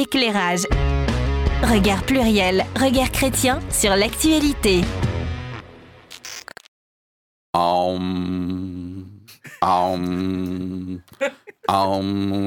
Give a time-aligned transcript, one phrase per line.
[0.00, 0.66] éclairage.
[1.62, 4.80] Regard pluriel, regard chrétien sur l'actualité.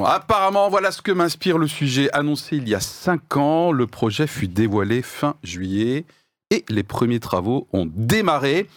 [0.05, 3.71] Apparemment, voilà ce que m'inspire le sujet annoncé il y a 5 ans.
[3.71, 6.05] Le projet fut dévoilé fin juillet
[6.49, 8.67] et les premiers travaux ont démarré.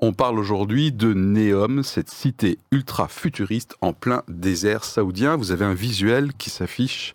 [0.00, 5.36] On parle aujourd'hui de Neom, cette cité ultra futuriste en plein désert saoudien.
[5.36, 7.14] Vous avez un visuel qui s'affiche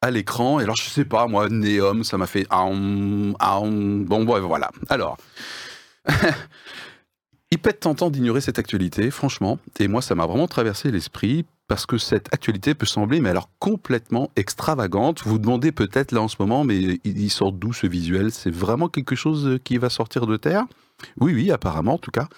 [0.00, 0.60] à l'écran.
[0.60, 2.46] Et alors, je sais pas, moi, Neom, ça m'a fait...
[2.50, 4.70] Bon, voilà.
[4.88, 5.16] Alors...
[7.50, 11.86] Il être tentant d'ignorer cette actualité, franchement, et moi ça m'a vraiment traversé l'esprit parce
[11.86, 15.22] que cette actualité peut sembler, mais alors complètement extravagante.
[15.22, 18.32] Vous vous demandez peut-être là en ce moment, mais il sort d'où ce visuel?
[18.32, 20.64] C'est vraiment quelque chose qui va sortir de terre?
[21.20, 22.28] Oui, oui, apparemment en tout cas.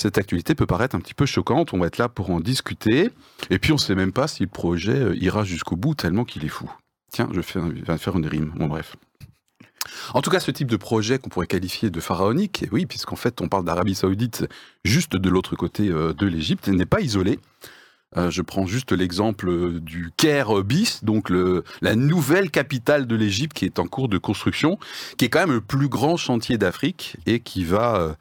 [0.00, 3.10] Cette actualité peut paraître un petit peu choquante, on va être là pour en discuter,
[3.50, 6.24] et puis on ne sait même pas si le projet euh, ira jusqu'au bout tellement
[6.24, 6.70] qu'il est fou.
[7.10, 7.42] Tiens, je vais
[7.98, 8.96] faire- une rime, bon bref.
[10.14, 13.16] En tout cas, ce type de projet qu'on pourrait qualifier de pharaonique, et oui, puisqu'en
[13.16, 14.46] fait on parle d'Arabie Saoudite
[14.84, 17.38] juste de l'autre côté euh, de l'Égypte, n'est pas isolé.
[18.16, 21.30] Euh, je prends juste l'exemple euh, du Caire bis, donc
[21.80, 24.78] la nouvelle capitale de l'Égypte qui est en cours de construction,
[25.18, 28.16] qui est quand même le plus grand chantier d'Afrique et qui va,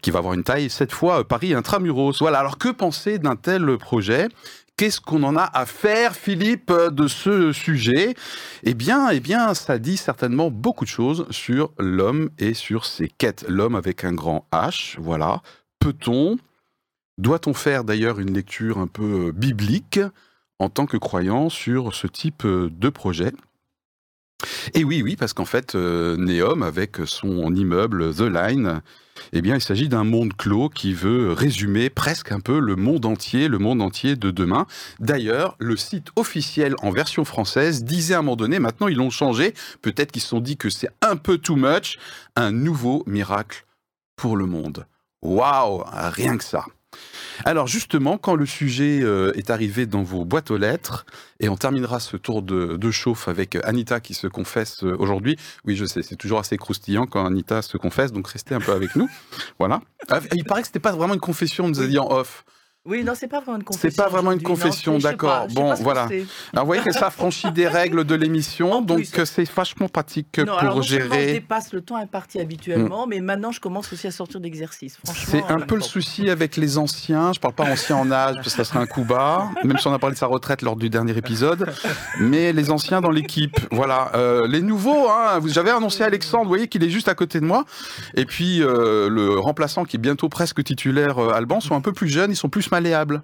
[0.00, 2.18] qui va avoir une taille, cette fois, Paris intramuros.
[2.20, 4.28] Voilà, alors que penser d'un tel projet?
[4.76, 8.14] Qu'est-ce qu'on en a à faire, Philippe, euh, de ce sujet?
[8.64, 13.08] Eh bien, eh bien, ça dit certainement beaucoup de choses sur l'homme et sur ses
[13.08, 13.44] quêtes.
[13.48, 15.42] L'homme avec un grand H, voilà.
[15.78, 16.38] Peut-on
[17.18, 20.00] doit-on faire d'ailleurs une lecture un peu euh, biblique
[20.58, 23.32] en tant que croyant sur ce type euh, de projet?
[24.74, 28.82] Et oui, oui, parce qu'en fait, euh, Neom, avec son immeuble The Line,
[29.32, 33.06] eh bien, il s'agit d'un monde clos qui veut résumer presque un peu le monde
[33.06, 34.66] entier, le monde entier de demain.
[35.00, 39.10] D'ailleurs, le site officiel en version française disait à un moment donné, maintenant ils l'ont
[39.10, 41.98] changé, peut-être qu'ils se sont dit que c'est un peu too much,
[42.36, 43.64] un nouveau miracle
[44.16, 44.86] pour le monde.
[45.22, 46.66] Waouh, rien que ça.
[47.44, 51.04] Alors justement, quand le sujet euh, est arrivé dans vos boîtes aux lettres,
[51.40, 55.36] et on terminera ce tour de, de chauffe avec Anita qui se confesse euh, aujourd'hui.
[55.64, 58.72] Oui, je sais, c'est toujours assez croustillant quand Anita se confesse, donc restez un peu
[58.72, 59.08] avec nous.
[59.58, 59.80] Voilà.
[60.08, 62.44] Ah, Il paraît que c'était pas vraiment une confession, on nous a dit en off.
[62.86, 63.90] Oui, non, c'est pas vraiment une confession.
[63.90, 65.46] C'est pas vraiment une confession, d'accord.
[65.54, 66.02] Bon, pas voilà.
[66.52, 70.52] Alors vous voyez que ça franchit des règles de l'émission, donc c'est vachement pratique Non,
[70.52, 71.32] alors pour non seulement je gérer.
[71.32, 74.98] dépasse le temps imparti habituellement, mais maintenant je commence aussi à sortir d'exercice.
[75.14, 77.32] C'est un euh, peu le souci avec les anciens.
[77.32, 79.86] Je parle pas ancien en âge, parce que ça serait un coup bas, même si
[79.86, 81.72] on a parlé de sa retraite lors du dernier épisode.
[82.20, 84.10] Mais les anciens dans l'équipe, voilà.
[84.14, 87.46] Euh, les nouveaux, hein, j'avais annoncé Alexandre, vous voyez qu'il est juste à côté de
[87.46, 87.64] moi.
[88.14, 91.92] Et puis euh, le remplaçant qui est bientôt presque titulaire, euh, Alban, sont un peu
[91.94, 93.22] plus jeunes, ils sont plus malléables.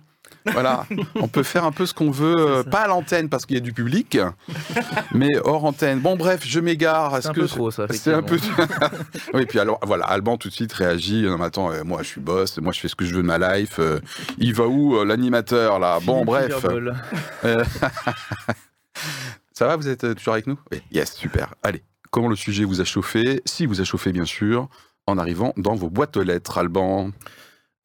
[0.53, 3.57] Voilà, on peut faire un peu ce qu'on veut, euh, pas à l'antenne parce qu'il
[3.57, 4.17] y a du public,
[5.13, 5.99] mais hors antenne.
[6.01, 7.11] Bon, bref, je m'égare.
[7.13, 7.87] C'est Est-ce un que peu trop, ça.
[7.91, 8.39] c'est un peu.
[9.35, 11.23] oui, puis alors, voilà, Alban tout de suite réagit.
[11.25, 13.23] Non, mais attends, euh, moi je suis boss, moi je fais ce que je veux
[13.23, 13.81] de ma life.
[13.81, 13.99] euh,
[14.39, 15.99] il va où euh, l'animateur là?
[16.03, 16.65] Bon, bref.
[17.45, 17.65] Euh,
[19.53, 20.59] Ça va, vous êtes euh, toujours avec nous?
[20.73, 21.55] Oui, yes, super.
[21.63, 23.43] Allez, comment le sujet vous a chauffé?
[23.45, 24.69] Si vous a chauffé, bien sûr,
[25.07, 27.11] en arrivant dans vos boîtes aux lettres, Alban.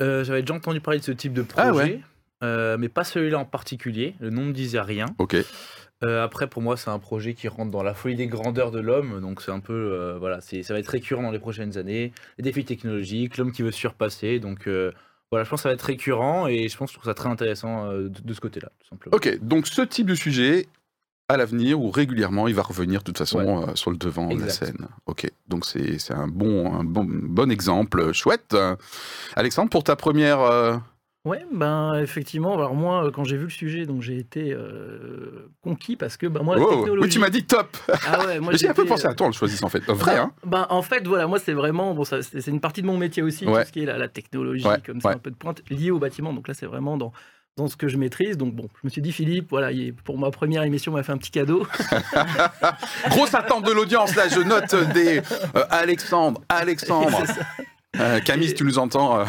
[0.01, 1.99] Euh, J'avais déjà entendu parler de ce type de projet, Ah ouais.
[2.43, 4.15] euh, mais pas celui-là en particulier.
[4.19, 5.05] Le nom ne me disait rien.
[5.19, 5.35] Ok.
[6.03, 8.79] Euh, après, pour moi, c'est un projet qui rentre dans la folie des grandeurs de
[8.79, 9.21] l'homme.
[9.21, 10.15] Donc, c'est un peu.
[10.19, 12.11] voilà, ça va être récurrent dans les prochaines années.
[12.37, 14.39] Les défis technologiques, l'homme qui veut se surpasser.
[14.39, 14.67] Donc,
[15.31, 17.15] voilà, je pense que ça va être récurrent et je pense que je trouve ça
[17.15, 19.15] très intéressant de, de ce côté-là, tout simplement.
[19.15, 20.67] Ok, donc ce type de sujet,
[21.27, 24.39] à l'avenir ou régulièrement, il va revenir de toute façon euh, sur le devant de
[24.39, 24.87] la scène.
[25.05, 28.55] Ok, donc c'est un bon, un bon, bon exemple, chouette.
[29.35, 30.39] Alexandre, pour ta première...
[30.41, 30.77] euh,
[31.25, 32.53] Ouais, ben effectivement.
[32.53, 36.27] Alors moi, euh, quand j'ai vu le sujet, donc j'ai été euh, conquis parce que
[36.27, 37.01] ben moi la wow, technologie.
[37.07, 37.75] Oui, tu m'as dit top
[38.05, 39.83] Ah ouais, moi J'ai un peu pensé à toi en le choisissant en fait.
[39.87, 42.87] Vrai, hein Ben, en fait, voilà, moi c'est vraiment bon, ça, c'est une partie de
[42.87, 43.63] mon métier aussi, Ouais.
[43.63, 45.89] tout ce qui est la, la technologie, Ouais, comme ça, un peu de pointe liée
[45.89, 46.31] au bâtiment.
[46.31, 47.11] Donc là, c'est vraiment dans
[47.57, 48.37] dans ce que je maîtrise.
[48.37, 49.69] Donc bon, je me suis dit Philippe, voilà,
[50.03, 51.65] pour ma première émission, on m'a fait un petit cadeau.
[53.09, 55.19] Grosse attente de l'audience, là, je note des...
[55.55, 57.23] euh, Alexandre, Alexandre.
[57.97, 59.21] Euh, Camille, si tu nous entends...
[59.21, 59.25] euh,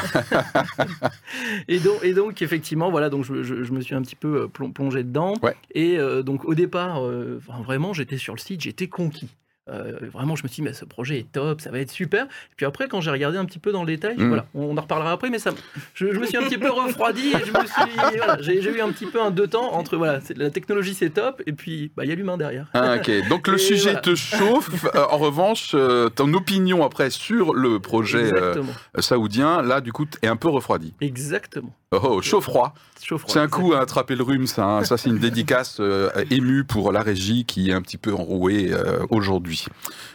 [1.68, 4.42] Et donc, et donc, effectivement, voilà, donc je, je- je me suis un petit peu
[4.42, 5.34] euh, plon- plongé dedans.
[5.40, 5.54] Ouais.
[5.76, 7.00] Et donc, au départ,
[7.64, 9.28] vraiment, j'étais sur le site, j'étais conquis.
[9.68, 12.24] Euh, vraiment, je me suis dit, mais ce projet est top, ça va être super.
[12.24, 14.28] Et puis après, quand j'ai regardé un petit peu dans le détail, Mm.
[14.28, 15.50] voilà, on en reparlera après, mais ça,
[15.94, 18.70] je, je me suis un petit peu refroidi et je me suis, voilà, j'ai j'ai
[18.76, 21.52] eu un petit peu un deux temps entre, voilà, c'est- la technologie c'est top, et
[21.52, 22.68] puis bah, il y a l'humain derrière.
[22.74, 24.00] Ah, ok, donc le Et sujet voilà.
[24.00, 24.70] te chauffe.
[24.94, 28.62] Euh, en revanche, euh, ton opinion après sur le projet euh,
[29.00, 30.94] saoudien, là, du coup, est un peu refroidi.
[31.00, 31.74] Exactement.
[32.02, 32.74] Oh, chaud-froid.
[33.02, 33.32] Chaud-froid.
[33.32, 34.64] C'est un coup à attraper le rhume, ça.
[34.64, 34.84] hein.
[34.84, 38.70] Ça, c'est une dédicace euh, émue pour la régie qui est un petit peu enrouée
[38.72, 39.66] euh, aujourd'hui.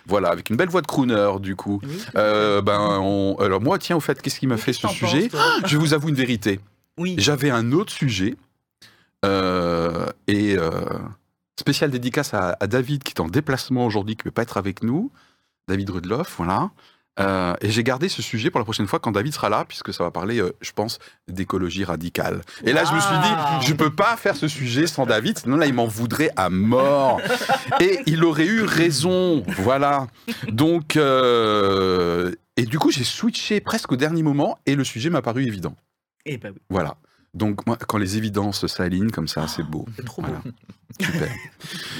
[0.07, 1.79] Voilà, avec une belle voix de crooner, du coup.
[1.83, 2.03] Oui.
[2.15, 5.41] Euh, ben, on- Alors, moi, tiens, au fait, qu'est-ce qui m'a fait ce sujet penses,
[5.65, 6.59] Je vous avoue une vérité.
[6.97, 7.15] Oui.
[7.17, 8.35] J'avais un autre sujet.
[9.25, 10.71] euh, et euh,
[11.59, 14.57] spécial dédicace à, à David qui est en déplacement aujourd'hui, qui ne peut pas être
[14.57, 15.11] avec nous.
[15.67, 16.71] David Rudloff, voilà.
[17.19, 19.93] Euh, et j'ai gardé ce sujet pour la prochaine fois quand David sera là, puisque
[19.93, 20.97] ça va parler, euh, je pense,
[21.27, 22.41] d'écologie radicale.
[22.63, 25.57] Et là, je me suis dit, je peux pas faire ce sujet sans David, sinon
[25.57, 27.19] là, il m'en voudrait à mort.
[27.81, 30.07] Et il aurait eu raison, voilà.
[30.51, 35.21] Donc, euh, et du coup, j'ai switché presque au dernier moment, et le sujet m'a
[35.21, 35.75] paru évident.
[36.25, 36.95] Eh ben oui, Voilà.
[37.33, 39.85] Donc, moi, quand les évidences s'alignent comme ça, c'est beau.
[39.95, 40.39] c'est trop Voilà.
[40.39, 40.51] beau.
[40.99, 41.29] Super.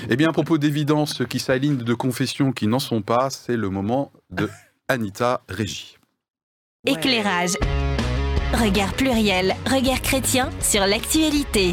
[0.10, 3.70] eh bien, à propos d'évidences qui s'alignent de confessions qui n'en sont pas, c'est le
[3.70, 4.50] moment de
[4.92, 5.98] Anita Régie.
[6.86, 7.54] Éclairage.
[8.54, 11.72] Regard pluriel, regard chrétien sur l'actualité.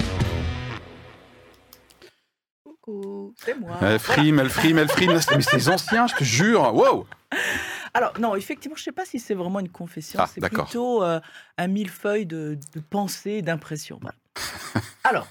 [2.62, 3.76] Coucou, c'est moi.
[3.82, 5.14] Elle frime, elle frime, elle frime.
[5.14, 6.72] Mais c'est ancien, je te jure.
[6.72, 7.08] Wow
[7.92, 10.20] Alors, non, effectivement, je ne sais pas si c'est vraiment une confession.
[10.22, 11.18] Ah, c'est plutôt euh,
[11.56, 13.98] un millefeuille de, de pensées, d'impressions.
[14.00, 14.16] Voilà.
[15.02, 15.26] Alors,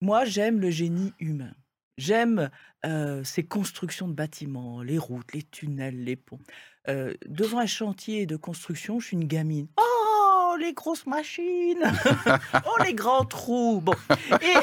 [0.00, 1.50] moi, j'aime le génie humain.
[1.98, 2.50] J'aime
[3.24, 6.38] ces constructions de bâtiments, les routes, les tunnels, les ponts.
[6.86, 9.68] Devant un chantier de construction, je suis une gamine.
[9.76, 9.97] Oh,
[10.58, 11.84] les grosses machines
[12.66, 13.94] Oh, les grands trous Bon,
[14.42, 14.54] et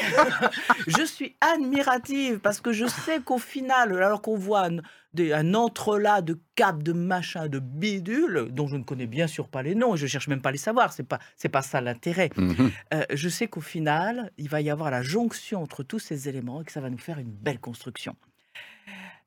[0.86, 4.76] je suis admirative parce que je sais qu'au final, alors qu'on voit un,
[5.14, 9.48] des- un entrelac de câbles, de machins, de bidules, dont je ne connais bien sûr
[9.48, 11.62] pas les noms, et je cherche même pas à les savoir, c'est pas, c'est pas
[11.62, 12.30] ça l'intérêt.
[12.36, 12.70] Mhm.
[12.94, 16.62] Euh, je sais qu'au final, il va y avoir la jonction entre tous ces éléments
[16.62, 18.14] et que ça va nous faire une belle construction.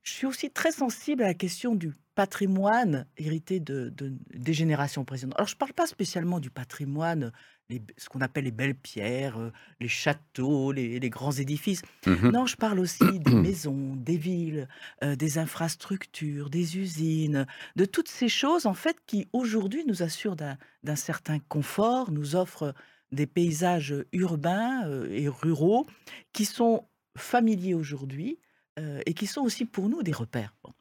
[0.03, 1.91] Je suis aussi très sensible à la question du
[2.23, 5.35] patrimoine hérité de, de- des générations précédentes.
[5.37, 7.31] Alors, je ne parle pas spécialement du patrimoine,
[7.69, 11.81] les- ce qu'on appelle les belles pierres, euh, les châteaux, les, les grands édifices.
[12.05, 12.31] Mhm.
[12.31, 14.67] Non, je parle aussi des maisons, des villes,
[15.03, 17.45] euh, des infrastructures, des usines,
[17.77, 22.73] de toutes ces choses en fait qui aujourd'hui nous assurent d'un certain confort, nous offrent
[23.13, 25.87] des paysages urbains euh, et ruraux
[26.33, 26.83] qui sont
[27.17, 28.39] familiers aujourd'hui
[28.77, 30.53] euh, et qui sont aussi pour nous des repères.
[30.63, 30.71] Bon.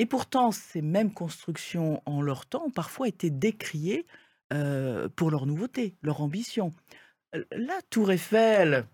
[0.00, 4.06] Et pourtant, ces mêmes constructions en leur temps ont parfois été décriées
[4.50, 6.72] euh, pour leur nouveauté, leur ambition.
[7.52, 8.86] La tour Eiffel,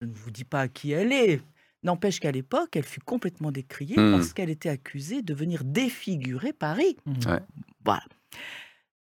[0.00, 1.42] je ne vous dis pas à qui elle est,
[1.82, 4.12] n'empêche qu'à l'époque, elle fut complètement décriée Hmm.
[4.12, 6.96] parce qu'elle était accusée de venir défigurer Paris.
[7.26, 7.40] Ouais.
[7.84, 8.04] Voilà.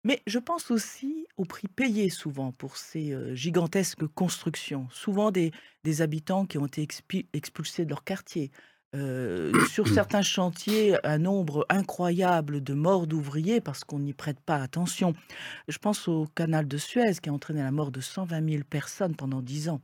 [0.02, 4.88] Mais je pense aussi au prix payé souvent pour ces euh, gigantesques constructions.
[4.90, 5.52] Souvent des,
[5.84, 8.50] des habitants qui ont été expi- expulsés de leur quartier.
[8.96, 14.56] Euh, sur certains chantiers, un nombre incroyable de morts d'ouvriers parce qu'on n'y prête pas
[14.56, 15.14] attention.
[15.68, 19.14] Je pense au canal de Suez qui a entraîné la mort de 120 000 personnes
[19.14, 19.80] pendant 10 ans.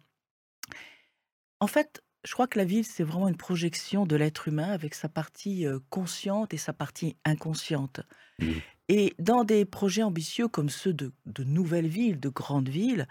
[1.60, 4.94] En fait, je crois que la ville, c'est vraiment une projection de l'être humain avec
[4.94, 8.00] sa partie euh, consciente et sa partie inconsciente.
[8.40, 8.54] Mhm.
[8.88, 13.06] Et dans des projets ambitieux comme ceux de, de nouvelles villes, de grandes villes,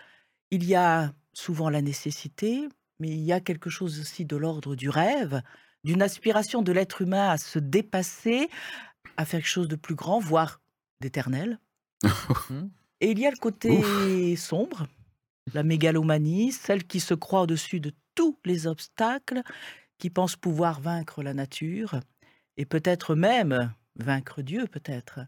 [0.51, 2.67] il y a souvent la nécessité,
[2.99, 5.41] mais il y a quelque chose aussi de l'ordre du rêve,
[5.85, 8.49] d'une aspiration de l'être humain à se dépasser,
[9.17, 10.59] à faire quelque chose de plus grand, voire
[10.99, 11.59] d'éternel.
[13.01, 14.87] Et il y a le côté sombre,
[15.53, 19.41] la mégalomanie, celle qui se croit au-dessus de tous les obstacles,
[19.99, 21.99] qui pense pouvoir vaincre la nature,
[22.57, 25.19] et peut-être même vaincre Dieu, peut-être.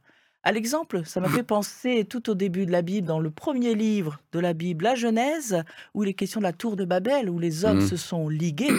[0.43, 3.75] À l'exemple, ça m'a fait penser tout au début de la Bible, dans le premier
[3.75, 7.29] livre de la Bible, la Genèse, où il est question de la tour de Babel,
[7.29, 7.87] où les hommes Mhm.
[7.87, 8.71] se sont ligués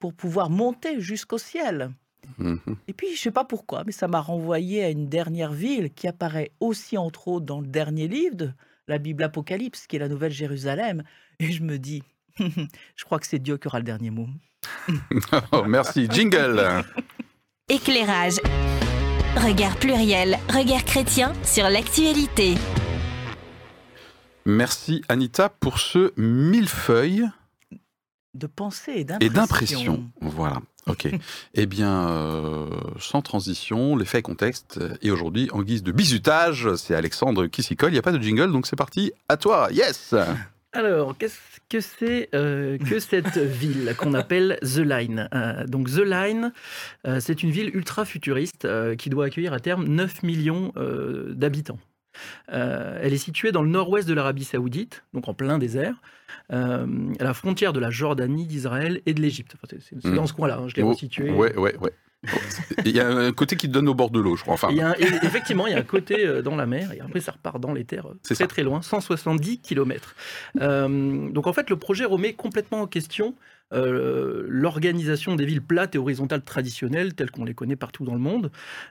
[0.00, 1.92] pour pouvoir monter jusqu'au ciel.
[2.38, 2.58] Mhm.
[2.88, 6.08] Et puis, je sais pas pourquoi, mais ça m'a renvoyé à une dernière ville qui
[6.08, 8.50] apparaît aussi, entre autres, dans le dernier livre de
[8.88, 11.02] la Bible Apocalypse, qui est la Nouvelle Jérusalem.
[11.38, 12.02] Et je me dis,
[12.38, 14.26] je crois que c'est Dieu qui aura le dernier mot.
[15.52, 16.06] Oh, merci.
[16.10, 16.84] Jingle.
[17.68, 18.40] Éclairage.
[19.36, 22.56] Regard pluriel, regard chrétien sur l'actualité.
[24.44, 27.28] Merci Anita pour ce millefeuille
[28.34, 29.30] De pensée et et d'impression.
[29.30, 30.04] d'impression.
[30.20, 30.58] Voilà.
[30.86, 31.08] Ok.
[31.54, 32.66] eh bien, euh,
[32.98, 34.78] sans transition, les faits et contexte.
[35.02, 37.90] Et aujourd'hui, en guise de bizutage, c'est Alexandre qui s'y colle.
[37.90, 39.12] Il n'y a pas de jingle, donc c'est parti.
[39.28, 39.68] À toi.
[39.72, 40.14] Yes.
[40.72, 41.36] Alors, qu'est-ce
[41.68, 46.52] que c'est euh, que cette ville qu'on appelle The Line Euh, Donc, The Line,
[47.08, 51.32] euh, c'est une ville ultra futuriste euh, qui doit accueillir à terme 9 millions euh,
[51.34, 51.78] d'habitants.
[52.52, 55.94] Euh, elle est située dans le nord-ouest de l'Arabie Saoudite, donc en plein désert,
[56.52, 56.86] euh,
[57.18, 59.54] à la frontière de la Jordanie, d'Israël et de l'Égypte.
[59.62, 61.30] Enfin, c'est- dans ce coin-là, hein, je l'ai Oh, resitué.
[61.30, 61.92] Ouais, ouais, ouais.
[62.84, 64.52] Il y a un côté qui donne au bord de l'eau, je crois.
[64.54, 66.66] Enfin, Il y a un- et effectivement, il y a un côté euh, dans la
[66.66, 68.48] mer, et après ça repart dans les terres euh, C'est très ça.
[68.48, 70.14] très loin, 170 km.
[70.54, 73.34] donc en fait, le projet remet complètement en question
[73.72, 78.20] euh, l'organisation des villes plates et horizontales traditionnelles telles qu'on les connaît partout dans le
[78.20, 78.50] monde.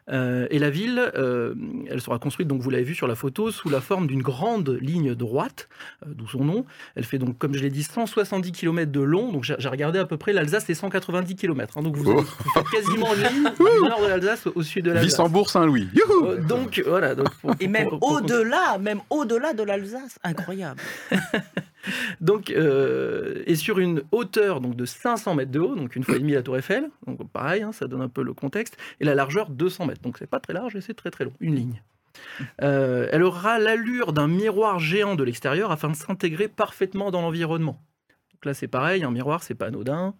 [0.10, 1.54] Euh, et la ville, euh,
[1.90, 4.78] elle sera construite, donc vous l'avez vu sur la photo, sous la forme d'une grande
[4.82, 5.68] ligne droite,
[6.06, 6.66] euh, d'où son nom.
[6.96, 9.32] Elle fait donc, comme je l'ai dit, 170 km de long.
[9.32, 11.82] Donc j'ai regardé à peu près, l'Alsace c'est 190 km.
[11.82, 12.22] donc vous, Oh.
[12.22, 15.06] vous faites quasiment une ligne du nord de l'Alsace au sud de l'Alsace.
[15.12, 15.90] Wissembourg-Saint-Louis.
[15.94, 17.16] Youhou Euh, donc voilà.
[17.16, 20.80] Donc, pour- Et même au-delà, même au-delà de l'Alsace, incroyable.
[22.22, 26.16] Donc, euh, et sur une hauteur donc de 500 mètres de haut, donc une fois
[26.16, 26.90] et demie la Tour Eiffel.
[27.08, 28.78] Donc pareil, hein, ça donne un peu le contexte.
[29.00, 30.02] Et la largeur 200 mètres.
[30.02, 31.34] Donc c'est pas très large et c'est très très long.
[31.40, 31.82] Une ligne.
[32.62, 37.82] Euh, elle aura l'allure d'un miroir géant de l'extérieur afin de s'intégrer parfaitement dans l'environnement.
[38.34, 40.16] Donc là c'est pareil, un miroir c'est pas anodin.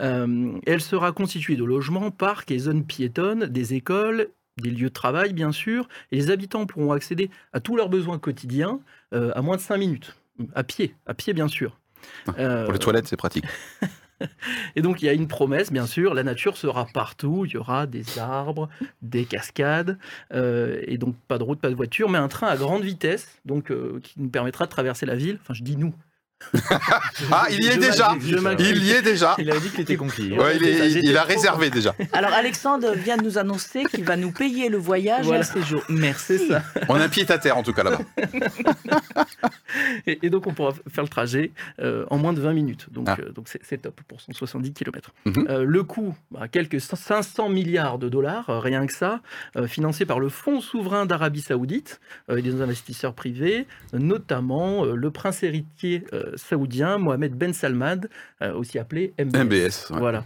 [0.00, 4.92] Euh, elle sera constituée de logements, parcs et zones piétonnes, des écoles, des lieux de
[4.92, 8.80] travail bien sûr, et les habitants pourront accéder à tous leurs besoins quotidiens
[9.12, 10.16] à moins de 5 minutes,
[10.54, 11.78] à pied, à pied bien sûr.
[12.38, 13.44] Euh, Pour les toilettes, c'est pratique.
[14.76, 17.56] et donc il y a une promesse, bien sûr, la nature sera partout, il y
[17.56, 18.68] aura des arbres,
[19.02, 19.98] des cascades,
[20.32, 23.40] euh, et donc pas de route, pas de voiture, mais un train à grande vitesse,
[23.44, 25.38] donc euh, qui nous permettra de traverser la ville.
[25.40, 25.94] Enfin, je dis nous.
[27.32, 28.14] Ah, il y est déjà.
[28.20, 30.32] Il y est déjà Il a dit qu'il était conquis.
[30.38, 31.94] Ouais, il, est- il a réservé déjà.
[32.12, 35.40] Alors Alexandre vient de nous annoncer qu'il va nous payer le voyage Voilà.
[35.44, 35.82] et le séjour.
[35.88, 36.38] Merci.
[36.38, 36.62] C'est ça.
[36.88, 37.98] On a un pied à terre en tout cas là-bas.
[40.06, 42.86] Et, et donc on pourra faire le trajet euh, en moins de 20 minutes.
[42.90, 43.16] Donc Ah.
[43.20, 45.10] euh, donc c'est top pour 170 km.
[45.26, 45.62] Mhm.
[45.62, 49.20] le coût, bah, quelques 500 milliards de dollars, euh, rien que ça,
[49.56, 54.84] euh, financé par le Fonds souverain d'Arabie Saoudite euh, et des investisseurs privés, euh, notamment
[54.84, 58.00] euh, le prince héritier euh, saoudien Mohamed Ben Salman,
[58.42, 59.44] euh, aussi appelé MBS.
[59.44, 59.90] MBS.
[59.90, 59.98] ouais.
[59.98, 60.24] Voilà.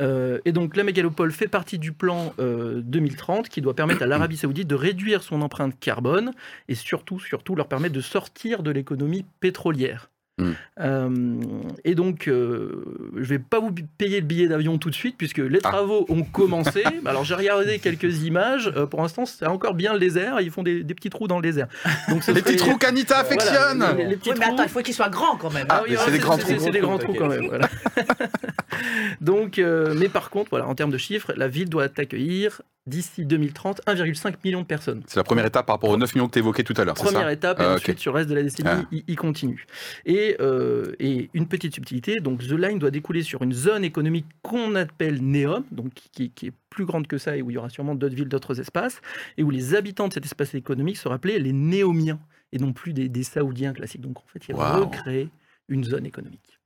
[0.00, 4.06] Euh, et donc la mégalopole fait partie du plan euh, 2030 qui doit permettre à
[4.06, 6.32] l'Arabie saoudite de réduire son empreinte carbone
[6.68, 10.10] et surtout, surtout leur permettre de sortir de l'économie pétrolière.
[10.38, 10.50] Mm.
[10.80, 11.40] Euh,
[11.84, 12.84] et donc, euh,
[13.16, 15.68] je vais pas vous payer le billet d'avion tout de suite puisque les Ah.
[15.70, 16.84] travaux ont commencé.
[17.04, 18.72] Alors j'ai regardé quelques images.
[18.76, 20.40] Euh, pour l'instant, c'est encore bien le désert.
[20.40, 21.66] Ils font des, des petits trous dans le désert.
[22.08, 24.54] Donc Les petits trous qu'Anita Voilà, affectionne les- les petits Oui, mais trous.
[24.54, 25.66] attends, il faut qu'il soit grand quand même.
[25.68, 26.52] Ah, oui, mais ouais, c'est des grands trous.
[26.58, 27.46] C'est des grands trous quand même.
[27.48, 27.68] voilà.
[29.20, 33.24] Donc, euh, mais par contre, voilà, en termes de chiffres, la ville doit accueillir d'ici
[33.26, 35.02] 2030 1,5 million de personnes.
[35.06, 36.94] C'est la première étape par rapport aux 9 millions que tu évoquais tout à l'heure,
[36.94, 37.32] Première ça?
[37.32, 38.82] Étape, et Ah, ensuite sur le reste de la décennie, Ah.
[38.90, 39.66] il, il continue.
[40.06, 44.26] Et, euh, et une petite subtilité, donc The Line doit découler sur une zone économique
[44.42, 47.58] qu'on appelle NEOM, donc qui, qui est plus grande que ça et où il y
[47.58, 49.00] aura sûrement d'autres villes, d'autres espaces,
[49.36, 52.18] et où les habitants de cet espace économique seront appelés les Néomiens,
[52.52, 54.00] et non plus des, des Saoudiens classiques.
[54.00, 54.84] Donc en fait, il va Waouh.
[54.86, 55.28] recréer
[55.68, 56.58] une zone économique.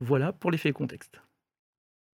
[0.00, 1.20] Voilà pour l'effet contexte.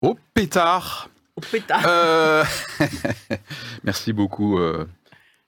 [0.03, 1.83] Oh pétard Au pétard.
[1.87, 2.45] Euh,
[3.85, 4.87] Merci beaucoup, euh,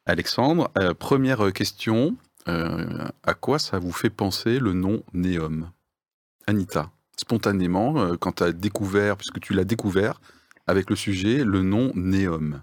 [0.07, 0.71] Alexandre.
[0.79, 2.17] Euh, première question.
[2.49, 5.71] euh, à quoi ça vous fait penser le nom Néom
[6.47, 10.21] Anita, spontanément, euh, quand tu as découvert, puisque tu l'as découvert
[10.67, 12.63] avec le sujet, le nom Néom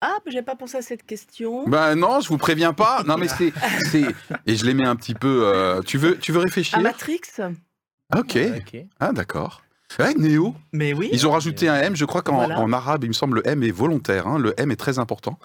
[0.00, 1.68] Ah, mais j'ai pas pensé à cette question.
[1.68, 3.02] Ben non, je vous préviens pas.
[3.04, 3.52] Non, mais c'est.
[3.90, 4.14] c'est-
[4.46, 5.42] Et je les mets un petit peu.
[5.46, 6.78] euh, Tu, veux, tu veux réfléchir?
[6.78, 7.20] À Matrix
[8.16, 8.36] Ok.
[8.56, 8.76] Ok.
[9.00, 9.62] Ah, d'accord.
[9.98, 10.54] Ouais, Néo.
[10.72, 11.08] Mais oui.
[11.12, 11.96] Ils ont rajouté un M.
[11.96, 12.58] Je crois qu'en Voilà.
[12.60, 14.26] en arabe, il me semble, le M est volontaire.
[14.26, 14.38] hein.
[14.38, 15.38] Le M est très important.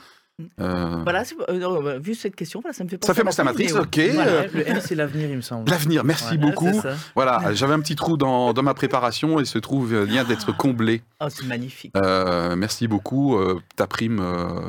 [0.62, 3.24] Euh, Voilà, euh, non, bah, vu cette question, voilà, ça me fait penser Ça fait
[3.24, 3.82] penser à Matrix, Neo.
[3.82, 4.00] ok.
[4.14, 4.46] Voilà.
[4.48, 5.68] Le M, c'est l'avenir, il me semble.
[5.70, 6.70] L'avenir, merci beaucoup.
[7.16, 11.02] Voilà, j'avais un petit trou dans, dans ma préparation et se trouve vient d'être comblé.
[11.22, 11.92] Oh, c'est magnifique.
[11.98, 13.36] Euh, merci beaucoup.
[13.40, 14.60] euh, ta prime, euh,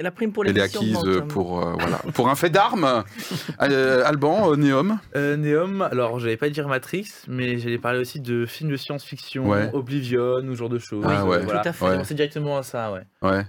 [0.00, 3.04] Et la prime pour elle est acquise euh, pour, euh, voilà, pour un fait d'armes.
[3.60, 5.00] Euh, Alban, euh, Néom.
[5.16, 9.48] Euh, Neom, alors j'allais pas dire Matrix, mais j'allais parler aussi de films de science-fiction,
[9.48, 9.68] Ouais.
[9.72, 11.04] Oblivion ou ce genre de choses.
[11.06, 11.40] Ah ouais.
[11.40, 11.60] voilà.
[11.60, 11.84] Tout à fait.
[11.84, 12.04] Ouais.
[12.04, 13.02] C'est directement à ça, ouais.
[13.22, 13.44] Ouais.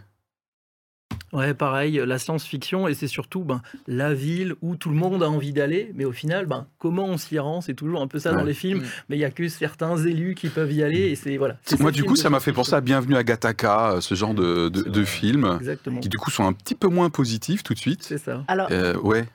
[1.34, 5.30] Ouais, pareil, la science-fiction, et c'est surtout ben, la ville où tout le monde a
[5.30, 8.32] envie d'aller, mais au final, ben, comment on s'y rend C'est toujours un peu ça
[8.34, 8.86] dans les films, Mm.
[9.10, 11.58] mais il y a que certains élus qui peuvent y aller, et c'est voilà.
[11.64, 14.34] c'est Moi, du coup, ça m'a fait penser à Bienvenue à Gattaca, euh, ce genre
[14.34, 17.80] de, de, films Exactement, qui, du coup, sont un petit peu moins positifs tout de
[17.80, 18.04] suite.
[18.04, 18.44] c'est ça.
[18.48, 19.26] Alors, Euh, ouais.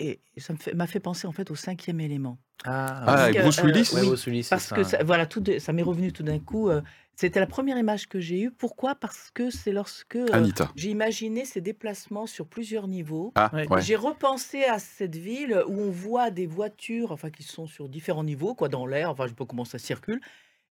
[0.00, 0.04] Ça-
[0.36, 2.38] et ça fait- m'a fait, penser en fait au cinquième élément.
[2.64, 3.90] Ah, Ah, Bruce euh, Willis?
[3.94, 4.76] ouais, oui, Bruce Willis, Parce ça.
[4.76, 6.68] que ça, voilà, tout de- ça m'est revenu tout d'un coup.
[6.68, 6.82] euh,
[7.16, 8.50] C'était la première image que j'ai eue.
[8.50, 8.94] Pourquoi?
[8.94, 10.70] Parce que c'est lorsque euh, Anita.
[10.74, 13.32] j'ai imaginé ces déplacements sur plusieurs niveaux.
[13.34, 13.66] Ah, Ouais.
[13.82, 18.24] J'ai repensé à cette ville où on voit des voitures, enfin qui sont sur différents
[18.24, 19.10] niveaux, quoi, dans l'air.
[19.10, 20.18] Enfin, je sais pas comment ça circule.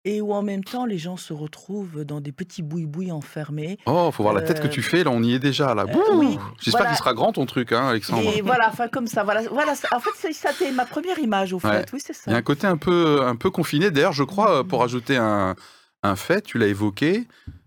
[0.05, 3.79] Et où en même temps les gens se retrouvent dans des petits boui-boui enfermés.
[3.87, 5.83] Oh, faut voir la tête que Euh, tu fais, là, on y est déjà, là.
[5.83, 6.89] euh, Bouh oui, J'espère voilà.
[6.91, 8.31] qu'il sera grand ton truc, hein, Alexandre.
[8.37, 9.25] Et voilà, enfin comme ça.
[9.25, 9.75] Voilà, voilà.
[9.75, 11.69] ça- En fait, c'est- ça c'était ma première image au fait.
[11.69, 11.85] Ouais.
[11.93, 12.39] Oui, c'est Il y a ça.
[12.39, 13.91] un côté un peu, un peu confiné.
[13.91, 15.57] D'ailleurs, je crois, euh, pour ajouter un,
[16.05, 17.27] un fait, tu l'as évoqué,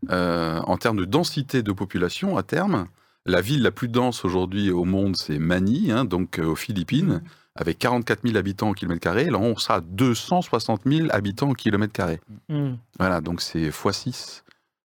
[0.09, 2.87] euh, en termes de densité de population à terme,
[3.25, 7.21] la ville la plus dense aujourd'hui au monde, c'est Manille, hein, donc euh, aux Philippines,
[7.55, 9.25] avec 44 000 habitants au kilomètre carré.
[9.25, 12.19] Là, on sera à 260 000 habitants au kilomètre carré.
[12.49, 12.73] Hmm.
[12.99, 14.43] Voilà, donc c'est x6.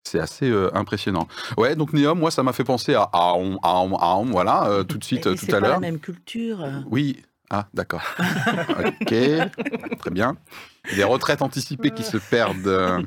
[0.07, 1.27] C'est assez euh, impressionnant.
[1.57, 5.03] Ouais, donc Néom, moi, ça m'a fait penser à Aon, Aon, voilà, euh, tout de
[5.03, 5.79] suite, Et- euh, tout c'est à pas la l'heure.
[5.79, 6.59] même culture.
[6.89, 7.21] Oui.
[7.51, 8.01] Ah, d'accord.
[8.79, 9.13] ok,
[9.99, 10.35] très bien.
[10.95, 13.01] Des retraites anticipées qui se perdent euh,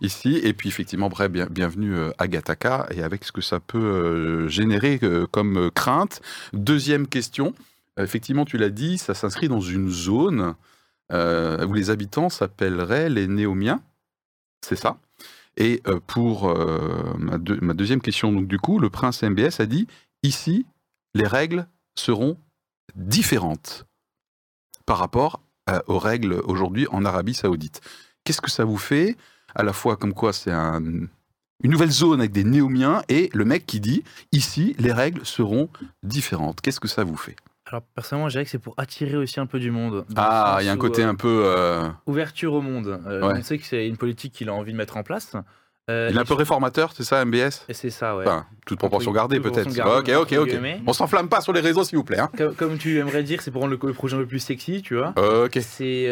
[0.00, 0.40] ici.
[0.44, 5.00] Et puis, effectivement, bref, bien- bienvenue à Gataka et avec ce que ça peut générer
[5.32, 6.20] comme crainte.
[6.52, 7.52] Deuxième question.
[8.02, 10.54] Effectivement, tu l'as dit, ça s'inscrit dans une zone
[11.12, 13.80] euh, où les habitants s'appelleraient les néomiens.
[14.64, 14.98] C'est ça.
[15.56, 19.58] Et euh, pour euh, ma, deux- ma deuxième question, donc du coup, le prince MBS
[19.60, 19.86] a dit
[20.22, 20.64] ici,
[21.14, 21.66] les règles
[21.98, 22.36] seront
[22.94, 23.86] différentes
[24.86, 25.40] par rapport
[25.86, 27.80] aux règles aujourd'hui en Arabie Saoudite.
[28.24, 29.16] Qu'est-ce que ça vous fait
[29.54, 30.82] À la fois comme quoi c'est un-
[31.62, 34.02] une nouvelle zone avec des néomiens et le mec qui dit
[34.32, 35.68] ici, les règles seront
[36.02, 36.60] différentes.
[36.60, 37.36] Qu'est-ce que ça vous fait?
[37.70, 40.04] Alors personnellement, je dirais que c'est pour attirer aussi un peu du monde.
[40.16, 41.42] Ah, il y a un côté euh, un peu.
[41.44, 43.00] euh, ouverture au monde.
[43.06, 43.34] Euh, Ouais.
[43.38, 45.34] On sait que c'est une politique qu'il a envie de mettre en place.
[45.88, 48.24] Euh, il est un peu réformateur, c'est ça, MBS c'est ça, ouais.
[48.24, 49.66] Enfin, toute proportion gardée peut-être.
[49.98, 50.58] Ok, ok, ok.
[50.86, 52.20] On s'enflamme pas sur les réseaux, s'il vous plaît.
[52.20, 52.30] hein.
[52.36, 54.82] Comme, comme tu aimerais dire, c'est pour rendre le, le projet un peu plus sexy,
[54.82, 55.14] tu vois.
[55.16, 55.58] Ok.
[55.60, 56.08] C'est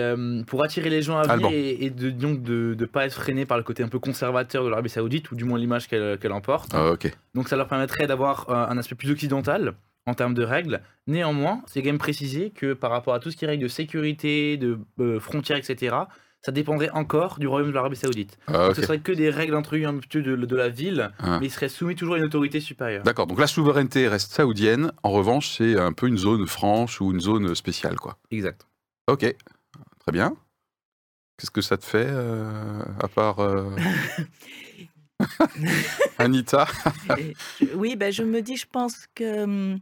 [0.48, 3.46] pour attirer les gens à venir et, et de, donc de ne pas être freiné
[3.46, 6.74] par le côté un peu conservateur de l'Arabie Saoudite, ou du moins l'image qu'elle emporte.
[6.74, 7.12] Ok.
[7.34, 9.74] Donc ça leur permettrait d'avoir un aspect plus occidental
[10.08, 10.80] en termes de règles.
[11.06, 13.68] Néanmoins, c'est quand même précisé que par rapport à tout ce qui est règles de
[13.68, 15.96] sécurité, de euh, frontières, etc.,
[16.40, 18.38] ça dépendrait encore du royaume de l'Arabie Saoudite.
[18.46, 18.76] Ah, Donc ok.
[18.76, 21.38] Ce serait que des règles introduites un petit peu de, de la ville, Ah.
[21.40, 23.02] mais ils seraient soumis toujours à une autorité supérieure.
[23.02, 24.92] D'accord, donc la souveraineté reste saoudienne.
[25.02, 28.18] En revanche, c'est un peu une zone franche ou une zone spéciale, quoi.
[28.30, 28.66] Exact.
[29.08, 29.20] Ok,
[29.98, 30.36] très bien.
[31.38, 33.70] Qu'est-ce que ça te fait, euh, à part euh,
[36.18, 36.66] Anita?
[37.74, 39.78] Oui, ben, je me dis, je pense que hum,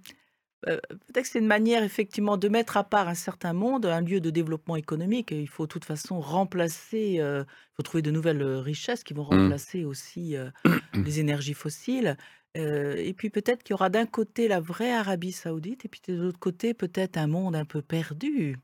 [0.67, 4.01] euh, peut-être que c'est une manière effectivement de mettre à part un certain monde, un
[4.01, 5.33] lieu de développement économique.
[5.33, 9.15] Et il faut de toute façon remplacer, euh, il faut trouver de nouvelles richesses qui
[9.15, 9.43] vont Mm.
[9.43, 10.51] remplacer aussi euh,
[10.95, 12.17] les énergies fossiles.
[12.59, 16.15] Et puis peut-être qu'il y aura d'un côté la vraie Arabie saoudite et puis de
[16.15, 18.57] l'autre côté peut-être un monde un peu perdu.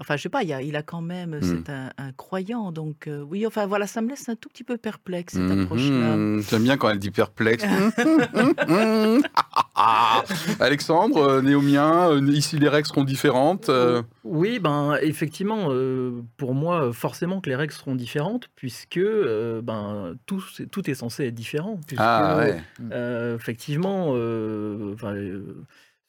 [0.00, 1.42] Enfin, je sais pas, il, a, il a quand même, Mm.
[1.42, 4.64] c'est un, un croyant, donc euh, oui, enfin voilà, ça me laisse un tout petit
[4.64, 6.16] peu perplexe cette approche-là.
[6.16, 7.64] Mhm, J'aime bien quand elle dit perplexe.
[10.60, 13.68] Alexandre, euh, néomien, euh, ici les règles seront différentes.
[13.68, 19.60] euh, Oui, ben effectivement, euh, pour moi, forcément que les règles seront différentes, puisque euh,
[19.62, 20.42] ben tout,
[20.90, 21.78] est censé être différent.
[21.86, 22.60] Puisque, Ah ouais.
[22.92, 25.42] euh, effectivement, euh, euh,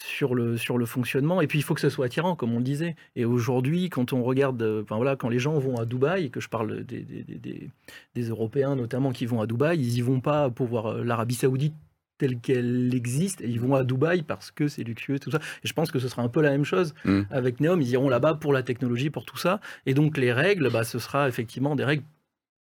[0.04, 2.58] sur le sur le fonctionnement, et puis il faut que ce soit attirant, comme on
[2.58, 2.96] le disait.
[3.16, 6.40] Et aujourd'hui, quand on regarde, euh, enfin voilà, quand les gens vont à Dubaï, que
[6.40, 7.70] je parle des, des, des-
[8.16, 11.36] des- Européens notamment qui vont à Dubaï, ils y vont pas pour voir euh, l'Arabie
[11.36, 11.74] Saoudite
[12.18, 15.40] telle qu'elle existe, et ils vont à Dubaï parce que c'est luxueux, tout ça.
[15.64, 17.22] Et je pense que ce sera un peu la même chose Mm.
[17.32, 17.82] avec Neom.
[17.82, 19.60] Ils iront là-bas pour la technologie, pour tout ça.
[19.88, 22.04] Et donc les règles, bah, ce sera effectivement des règles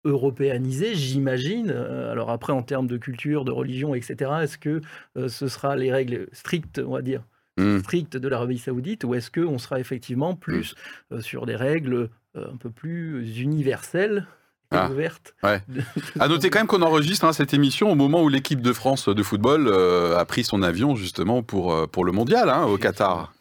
[0.05, 1.71] européanisées, j'imagine.
[1.75, 4.81] Euh, alors après, en termes de culture, de religion, etc., est-ce que
[5.17, 7.23] euh, ce sera les règles strictes, on va dire,
[7.57, 7.81] Mhm.
[7.81, 10.75] strictes de l'Arabie saoudite, ou est-ce qu'on sera effectivement plus
[11.13, 14.27] euh, sur des règles euh, un peu plus universelles
[14.73, 15.61] et Ah, ouvertes ouais.
[16.19, 19.09] À noter quand même qu'on enregistre hein, cette émission au moment où l'équipe de France
[19.09, 23.33] de football euh, a pris son avion justement pour, pour le mondial hein, au Qatar.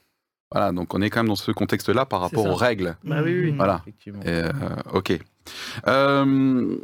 [0.52, 2.96] Voilà, donc on est quand même dans ce contexte-là par rapport aux règles.
[3.04, 3.52] Bah oui, oui.
[3.52, 3.58] Mhm.
[3.58, 3.80] Voilà.
[3.82, 4.22] Effectivement.
[4.22, 4.52] Et, euh,
[4.94, 5.20] ok.
[5.88, 6.78] Euh,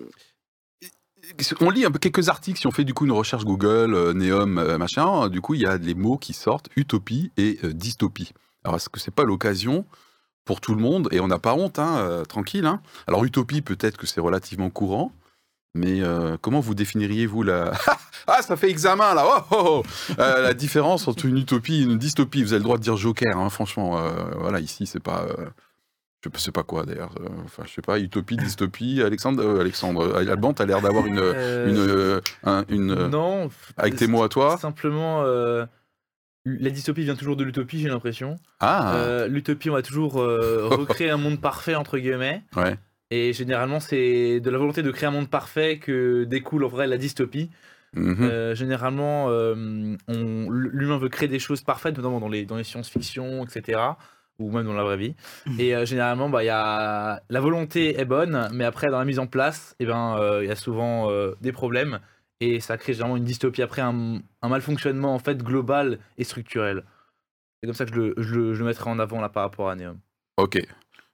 [1.62, 4.14] on lit un peu quelques articles si on fait du coup une recherche Google, euh,
[4.14, 5.30] euh, machin.
[5.30, 8.32] Du coup, il y a les mots qui sortent utopie et euh, dystopie.
[8.64, 9.86] Alors, est-ce que c'est pas l'occasion
[10.46, 12.66] pour tout le monde Et on n'a pas honte, hein, tranquille.
[12.66, 12.82] hein.
[13.08, 15.12] Alors, utopie, peut-être que c'est relativement courant.
[15.76, 16.02] Mais
[16.42, 17.72] comment vous définiriez-vous la...
[18.28, 20.14] ah, ça fait examen là oh, oh, oh.
[20.18, 22.42] La différence entre une utopie et une dystopie.
[22.42, 24.02] Vous avez le droit de dire joker, hein, franchement.
[24.40, 25.26] voilà, ici, c'est pas...
[26.34, 27.14] je sais pas quoi d'ailleurs.
[27.22, 29.02] euh, Enfin, je sais pas, utopie, dystopie.
[29.02, 33.50] Alexandre, euh, Alexandre, euh, Alban, t'as l'air d'avoir une, Euh, une, euh, un- une, non.
[33.78, 34.58] avec tes mots à toi.
[34.58, 35.24] Simplement,
[36.46, 38.38] la dystopie vient toujours de l'utopie, j'ai l'impression.
[38.60, 42.44] Ah, L'utopie, on va toujours recréer un monde parfait, entre guillemets.
[42.56, 42.76] ouais.
[43.12, 46.86] Et généralement, c'est de la volonté de créer un monde parfait que découle en vrai
[46.86, 47.50] la dystopie.
[47.96, 48.18] Mhm.
[48.22, 49.56] Euh, généralement, euh,
[50.08, 53.80] l'humain veut créer des choses parfaites, notamment dans les, dans les science-fiction, etc.
[54.40, 55.16] ou même dans la vraie vie.
[55.58, 57.22] Et euh, généralement, bah, il y a...
[57.30, 60.48] la volonté est bonne, mais après, dans la mise en place, eh ben, euh, il
[60.48, 62.00] y a souvent euh, des problèmes.
[62.42, 66.84] Et ça crée généralement une dystopie après, un, un malfonctionnement en fait global et structurel.
[67.62, 69.44] C'est comme ça que je le, je le, je le mettrai en avant là par
[69.44, 70.00] rapport à Neom.
[70.38, 70.58] Ok.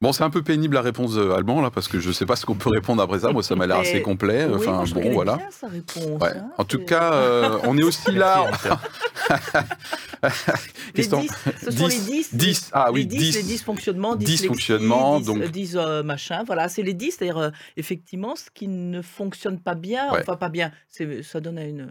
[0.02, 2.36] Bon, c'est un peu pénible la réponse euh, Alban là parce que je sais pas
[2.36, 3.32] ce qu'on peut répondre après ça.
[3.32, 4.46] Moi, ça m'a l'air assez complet.
[4.46, 5.38] Oui, Enfin, bon, voilà.
[5.38, 6.34] bien, sa réponse, Ouais.
[6.38, 8.46] hein, En tout cas, euh, on est aussi là.
[10.22, 10.30] les
[10.94, 11.32] Question- 10,
[11.64, 12.36] ce sont les 10, 10.
[12.36, 13.36] 10, ah oui, les 10, 10.
[13.38, 15.40] les 10 fonctionnements, 10 Dysfonctionnements, donc...
[15.42, 19.60] donc- 10 euh, machin, voilà, c'est les 10, c'est-à-dire euh, effectivement ce qui ne fonctionne
[19.60, 20.20] pas bien, Ouais.
[20.22, 21.88] enfin pas bien, c'est- ça donne une,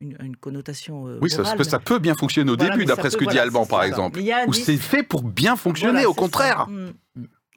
[0.00, 2.72] une, une connotation euh, Oui, ça, morale, que mais- ça peut bien fonctionner au Voilà,
[2.72, 4.18] début, d'après ce que dit Alban, par exemple.
[4.18, 6.66] Ou 10, c'est fait pour bien fonctionner, voilà, au contraire.
[6.68, 6.92] Mm.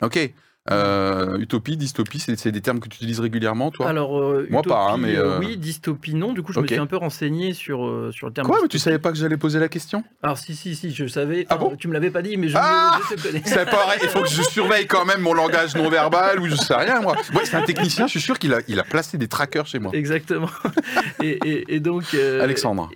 [0.01, 0.33] Ok.
[0.69, 3.87] Euh, utopie, dystopie, c'est des termes que tu utilises régulièrement, toi?
[3.87, 6.33] Alors, euh, Moi pas, hein, mais, euh, oui, dystopie non.
[6.33, 8.47] Du coup, je me suis un peu renseigné sur, sur le terme.
[8.47, 10.03] Quoi Mais tu savais pas que j'allais poser la question?
[10.21, 11.45] Alors, si, si, si, je savais.
[11.49, 11.75] Ah Enfin, bon?
[11.77, 13.41] Tu me l'avais pas dit, mais je, Ah je te connais.
[13.45, 16.55] C'est pareil, il faut que je surveille quand même mon langage non verbal ou je
[16.55, 17.15] sais rien, moi.
[17.33, 19.79] Ouais, c'est un technicien, je suis sûr qu'il a, il a placé des trackers chez
[19.79, 19.91] moi.
[19.93, 20.49] Exactement.
[21.23, 22.03] et, et- et donc.
[22.41, 22.89] Alexandre.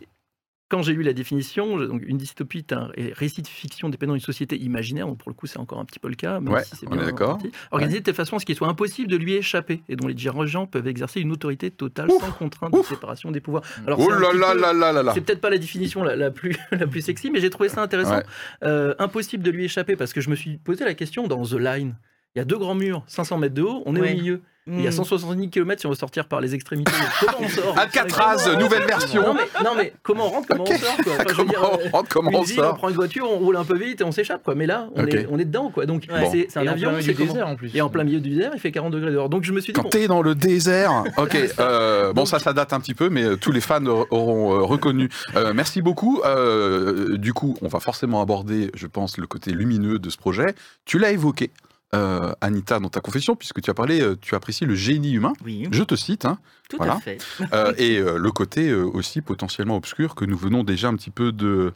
[0.72, 4.22] Quand j'ai lu la définition, donc une dystopie est un récit de fiction dépendant d'une
[4.22, 6.64] société imaginaire, donc pour le coup c'est encore un petit peu le cas, même Ouais,
[6.64, 7.38] si c'est on est bien
[7.72, 10.14] organisée de telle façon à ce qu'il soit impossible de lui échapper et dont les
[10.14, 12.90] dirigeants peuvent exercer une autorité totale Ouf, sans contrainte ouf.
[12.90, 13.64] de séparation des pouvoirs.
[13.86, 15.12] Alors, Oh c'est un là petit là peu- là là là là.
[15.14, 17.82] C'est peut-être pas la définition la, la plus, la plus sexy, mais j'ai trouvé ça
[17.84, 18.16] intéressant.
[18.18, 18.24] Ouais.
[18.64, 21.54] Euh, impossible de lui échapper parce que je me suis posé la question dans The
[21.60, 21.96] Line.
[22.36, 24.14] Il y a deux grands murs, 500 mètres de haut, on est Ouais.
[24.14, 24.42] au milieu.
[24.68, 24.94] Il y a Mm.
[24.94, 26.92] 170 km si on veut sortir par les extrémités.
[27.20, 29.24] comment on sort Alcatraz, nouvelle version.
[29.24, 31.50] Non mais, non mais comment on rentre, comment on sort quoi Enfin, je veux Comment
[31.50, 33.58] dire, on euh, rentre, comment une on ville, on sort prend une voiture, on roule
[33.58, 34.54] un peu vite et on s'échappe quoi.
[34.54, 35.88] Mais là, on, est, on est dedans quoi.
[35.88, 36.30] Donc Ouais.
[36.32, 37.76] c'est c'est un Et avion, c'est du comment désert en plus.
[37.76, 39.30] Et en plein milieu du désert, il fait 40 degrés dehors.
[39.30, 41.04] Donc je me suis dit Quand bon, t'es dans le désert.
[41.18, 41.36] Ok.
[41.60, 44.66] euh, bon, ça, ça date un petit peu, mais euh, tous les fans aur- auront
[44.68, 45.10] reconnu.
[45.36, 46.22] Euh, merci beaucoup.
[46.24, 50.54] Euh, du coup, on va forcément aborder, je pense, le côté lumineux de ce projet.
[50.86, 51.52] Tu l'as évoqué,
[51.94, 55.34] euh, Anita, dans ta confession, puisque tu as parlé, euh, tu apprécies le génie humain.
[55.44, 56.26] Oui, Je te cite.
[56.26, 56.96] Hein, tout voilà.
[56.96, 57.18] à fait.
[57.54, 61.32] Euh, et euh, le côté aussi potentiellement obscur que nous venons déjà un petit peu
[61.32, 61.74] de,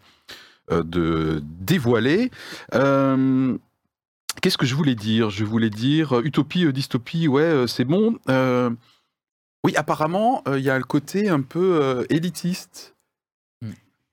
[0.71, 2.31] de dévoiler.
[4.41, 5.29] Qu'est-ce que je voulais dire?
[5.29, 8.17] Je voulais dire utopie, dystopie, ouais, c'est bon.
[9.65, 12.94] Oui, apparemment, il y a le côté un peu élitiste.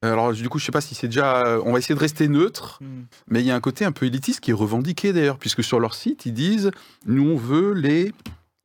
[0.03, 0.07] Mm.
[0.07, 1.43] Alors, du coup, je sais pas si c'est déjà.
[1.47, 2.87] euh, On va essayer de rester neutre, Mm.
[3.29, 5.81] mais il y a un côté un peu élitiste qui est revendiqué d'ailleurs, puisque sur
[5.81, 6.71] leur site, ils disent
[7.07, 8.13] Nous, on veut les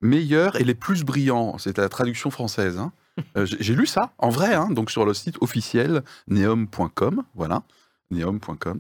[0.02, 1.58] meilleurs et les plus brillants.
[1.58, 2.78] C'est la traduction française.
[2.78, 2.92] hein.
[3.36, 7.24] Euh, j'ai lu ça, en vrai, hein, donc sur le site officiel neom.com.
[7.34, 7.64] Voilà,
[8.12, 8.80] neom.com.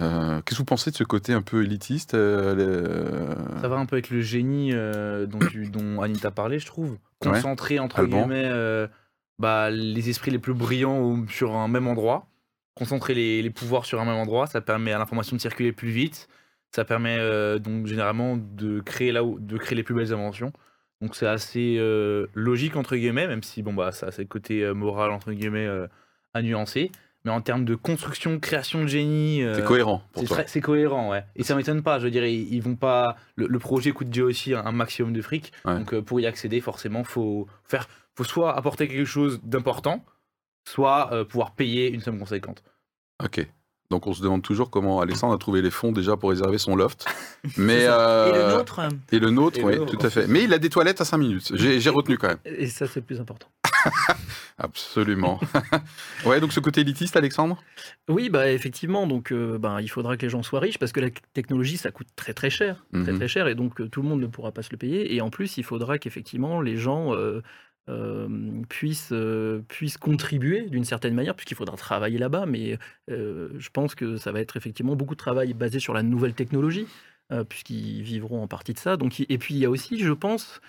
[0.00, 3.86] Euh, Qu'est-ce que vous pensez de ce côté un peu élitiste euh, Ça va un
[3.86, 6.92] peu avec le génie euh, dont, tu- dont Anita parlait, je trouve.
[6.92, 7.32] Ouais.
[7.32, 8.22] Concentrer, entre Alban.
[8.22, 8.86] guillemets, euh,
[9.38, 12.26] bah, les esprits les plus brillants au- sur un même endroit.
[12.74, 15.88] Concentrer les, les pouvoirs sur un même endroit, ça permet à l'information de circuler plus
[15.90, 16.28] vite.
[16.74, 20.52] Ça permet euh, donc généralement de créer, là où, de créer les plus belles inventions.
[21.00, 24.62] Donc c'est assez euh, logique, entre guillemets, même si bon, bah, ça a ses côtés
[24.62, 25.86] euh, moral, entre guillemets, euh,
[26.34, 26.90] à nuancer.
[27.24, 29.42] Mais en termes de construction, création de génie...
[29.54, 31.24] C'est cohérent c'est c'est cohérent, ouais.
[31.34, 31.98] Et ça m'étonne pas.
[31.98, 33.16] Je veux dire, ils, ils vont pas.
[33.34, 35.52] Le, le projet coûte déjà aussi un, un maximum de fric.
[35.64, 35.74] Ouais.
[35.74, 40.04] Donc pour y accéder, forcément, faut faire, faut soit apporter quelque chose d'important,
[40.68, 42.62] soit euh, pouvoir payer une somme conséquente.
[43.22, 43.46] Ok.
[43.88, 46.74] Donc on se demande toujours comment Alexandre a trouvé les fonds déjà pour réserver son
[46.74, 47.06] loft.
[47.56, 48.80] Mais, Et euh, le nôtre
[49.12, 49.96] Et le nôtre, Et oui, le nôtre.
[49.96, 50.26] tout à fait.
[50.26, 51.52] Mais il a des toilettes à 5 minutes.
[51.54, 52.38] J'ai retenu quand même.
[52.44, 53.46] et ça c'est le plus important.
[54.58, 55.38] Absolument.
[56.24, 57.62] ouais, donc ce côté élitiste, Alexandre?
[58.08, 61.00] Oui, bah effectivement, donc euh, bah, il faudra que les gens soient riches parce que
[61.00, 63.18] la technologie ça coûte très très cher, très Mhm.
[63.18, 65.20] très cher et donc euh, tout le monde ne pourra pas se le payer et
[65.20, 67.42] en plus il faudra qu'effectivement les gens euh,
[67.88, 68.28] euh,
[68.68, 72.78] puissent, euh, puissent contribuer d'une certaine manière puisqu'il faudra travailler là-bas mais
[73.10, 76.34] euh, je pense que ça va être effectivement beaucoup de travail basé sur la nouvelle
[76.34, 76.88] technologie
[77.32, 78.96] euh, puisqu'ils vivront en partie de ça.
[78.96, 80.60] Donc, et puis il y a aussi, je pense,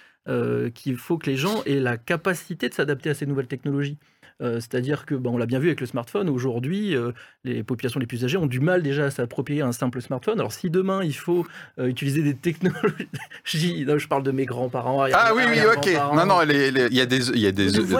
[0.73, 3.97] qu'il faut que les gens aient la capacité de s'adapter à ces nouvelles technologies.
[4.41, 7.11] Euh, C'est-à-dire que, bah, on l'a bien vu avec le smartphone, aujourd'hui, euh,
[7.43, 10.39] les populations les plus âgées ont du mal déjà à s'approprier un simple smartphone.
[10.39, 11.45] Alors si demain il faut
[11.79, 15.05] euh, utiliser des technologies, non, je parle de mes grands-parents.
[15.13, 16.15] Ah oui, oui, ok.
[16.15, 17.97] Non, non, il y a des, il y a des, des la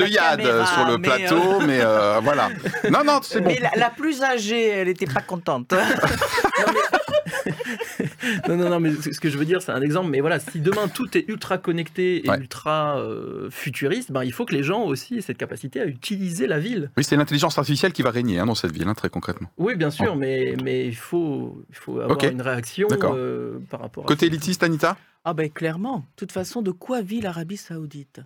[0.00, 2.50] œillades caméra, sur le mais, plateau, mais euh, voilà.
[2.90, 3.48] Non, non, c'est bon.
[3.50, 5.72] Mais la, la plus âgée, elle n'était pas contente.
[5.72, 5.78] non,
[8.48, 10.10] non, non, mais ce que je veux dire, c'est un exemple.
[10.10, 12.38] Mais voilà, si demain tout est ultra connecté et Ouais.
[12.38, 16.46] ultra euh, futuriste, ben, il faut que les gens aussi aient cette capacité à utiliser
[16.46, 16.90] la ville.
[16.96, 19.50] Oui, c'est l'intelligence artificielle qui va régner hein, dans cette ville, hein, très concrètement.
[19.58, 24.04] Oui, bien sûr, mais, mais il, faut, il faut avoir une réaction euh, par rapport
[24.04, 24.96] à Côté élitiste, Anita?
[25.24, 25.98] Ah ben clairement.
[25.98, 28.20] De toute façon, de quoi vit l'Arabie Saoudite?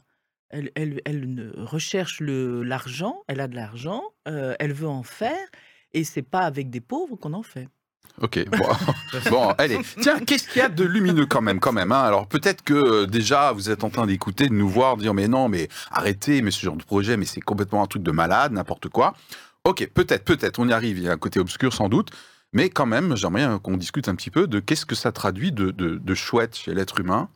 [0.50, 5.02] Elle, elle, elle ne recherche le- l'argent, elle a de l'argent, euh, elle veut en
[5.02, 5.46] faire,
[5.92, 7.68] et c'est pas avec des pauvres qu'on en fait.
[8.20, 8.68] Ok, bon,
[9.30, 9.78] bon, allez.
[10.00, 12.02] Tiens, qu'est-ce qu'il y a de lumineux quand même, quand même hein?
[12.02, 15.26] Alors peut-être que euh, déjà vous êtes en train d'écouter, de nous voir, dire mais
[15.26, 18.52] non, mais arrêtez, mais ce genre de projet, mais c'est complètement un truc de malade,
[18.52, 19.14] n'importe quoi.
[19.64, 20.98] Ok, peut-être, peut-être, on y arrive.
[20.98, 22.10] Il y a un côté obscur sans doute,
[22.52, 25.70] mais quand même, j'aimerais qu'on discute un petit peu de qu'est-ce que ça traduit de,
[25.70, 27.28] de, de chouette chez l'être humain.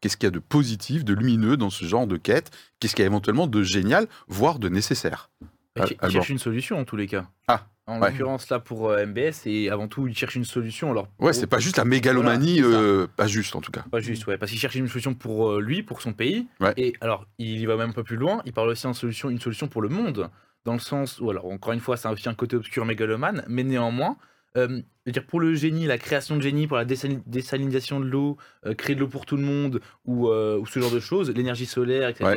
[0.00, 2.50] Qu'est-ce qu'il y a de positif, de lumineux dans ce genre de quête?
[2.80, 5.30] Qu'est-ce qu'il y a éventuellement de génial, voire de nécessaire?
[5.76, 7.26] Il cherche une solution en tous les cas.
[7.48, 8.10] Ah, En ouais.
[8.10, 10.90] l'occurrence, là, pour euh, MBS, et avant tout, il cherche une solution.
[10.90, 13.84] Alors, Ouais, c'est pas juste la mégalomanie, Voilà, euh, pas juste en tout cas.
[13.90, 16.46] Pas juste, ouais, parce qu'il cherche une solution pour euh, lui, pour son pays.
[16.60, 16.72] Ouais.
[16.76, 18.42] Et alors, il y va même un peu plus loin.
[18.46, 20.30] Il parle aussi en solution, une solution pour le monde,
[20.64, 23.64] dans le sens où, alors, encore une fois, c'est aussi un côté obscur mégalomane, mais
[23.64, 24.16] néanmoins,
[24.56, 28.00] euh, je veux dire, pour le génie, la création de génie, pour la désali- désalinisation
[28.00, 31.00] de l'eau, euh, créer de l'eau pour tout le monde, ou, ou ce genre de
[31.00, 32.24] choses, l'énergie solaire, etc.
[32.26, 32.36] Ouais.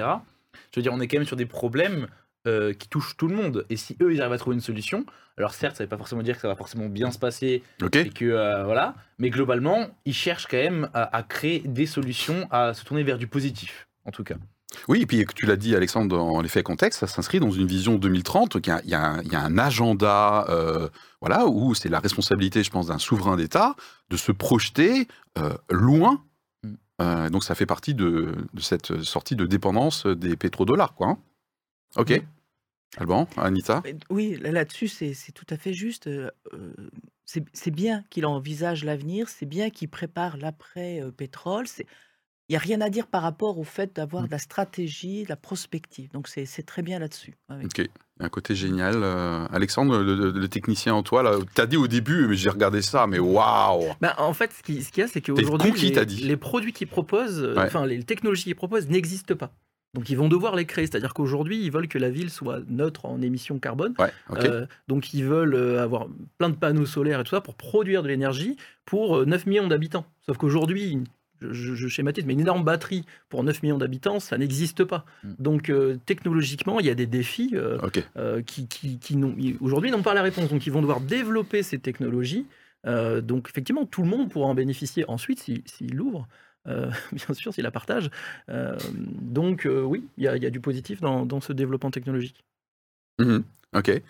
[0.74, 2.08] Je veux dire, on est quand même sur des problèmes
[2.48, 3.66] euh, qui touchent tout le monde.
[3.70, 5.06] Et si eux, ils arrivent à trouver une solution,
[5.38, 7.64] alors certes, ça ne veut pas forcément dire que ça va forcément bien se passer
[8.06, 8.96] et que euh, voilà.
[9.20, 13.18] Mais globalement, ils cherchent quand même à, à créer des solutions, à se tourner vers
[13.18, 14.36] du positif, en tout cas.
[14.90, 17.96] Oui, et puis tu l'as dit, Alexandre, dans l'effet contexte, ça s'inscrit dans une vision
[17.96, 18.56] 2030.
[18.56, 20.90] Il y a, il y a un, il y a un agenda, euh,
[21.22, 23.76] voilà, où c'est la responsabilité, je pense, d'un souverain d'État
[24.10, 25.08] de se projeter
[25.70, 26.22] loin.
[26.64, 26.74] Mm.
[27.02, 31.08] Euh, donc ça fait partie de, de cette sortie de dépendance des pétrodollars, quoi.
[31.08, 31.18] hein.
[31.98, 32.22] Ok.
[32.98, 33.84] Alban, Anita?
[34.10, 36.08] Oui, là- là-dessus, c'est tout à fait juste.
[36.08, 36.74] euh, euh,
[37.54, 41.66] C'est bien qu'il envisage l'avenir, c'est bien qu'il prépare l'après-pétrole.
[42.48, 45.30] Il n'y a rien à dire par rapport au fait d'avoir de la stratégie, de
[45.30, 46.12] la prospective.
[46.12, 47.34] Donc, c'est très bien là-dessus.
[47.50, 47.66] Oui.
[47.66, 47.88] Ok.
[48.20, 49.02] Un côté génial.
[49.04, 53.08] Euh, Alexandre, le, technicien en toi, là, t'as dit au début, mais j'ai regardé ça,
[53.08, 56.38] mais waouh Ben, en fait, ce qui- ce qu'il y a, c'est qu'aujourd'hui, les, les
[56.38, 57.64] produits qu'ils proposent, euh, Ouais.
[57.66, 59.52] enfin, les technologies qu'ils proposent n'existent pas.
[59.96, 60.86] Donc, ils vont devoir les créer.
[60.86, 63.96] C'est-à-dire qu'aujourd'hui, ils veulent que la ville soit neutre en émissions carbone.
[63.98, 64.12] Ouais.
[64.44, 68.04] Euh, donc, ils veulent euh, avoir plein de panneaux solaires et tout ça pour produire
[68.04, 70.06] de l'énergie pour euh, 9 millions d'habitants.
[70.26, 71.00] Sauf qu'aujourd'hui,
[71.42, 75.06] je, je- je schématise, mais une énorme batterie pour 9 millions d'habitants, ça n'existe pas.
[75.24, 75.30] Mm.
[75.40, 78.04] Donc, euh, technologiquement, il y a des défis euh, ok.
[78.18, 78.68] euh, qui,
[79.62, 80.50] aujourd'hui n'ont pas la réponse.
[80.50, 82.46] Donc, ils vont devoir développer ces technologies.
[82.86, 86.28] Euh, donc, effectivement, tout le monde pourra en bénéficier ensuite s'il s'il l'ouvre.
[86.68, 88.10] Euh, bien sûr, s'il la partage.
[88.50, 88.78] Euh,
[89.22, 91.92] donc, euh, oui, il y, a- il y a du positif dans, dans ce développement
[91.92, 92.44] technologique.
[93.20, 93.44] Mhm.
[93.76, 93.90] Ok.
[93.90, 94.02] Euh,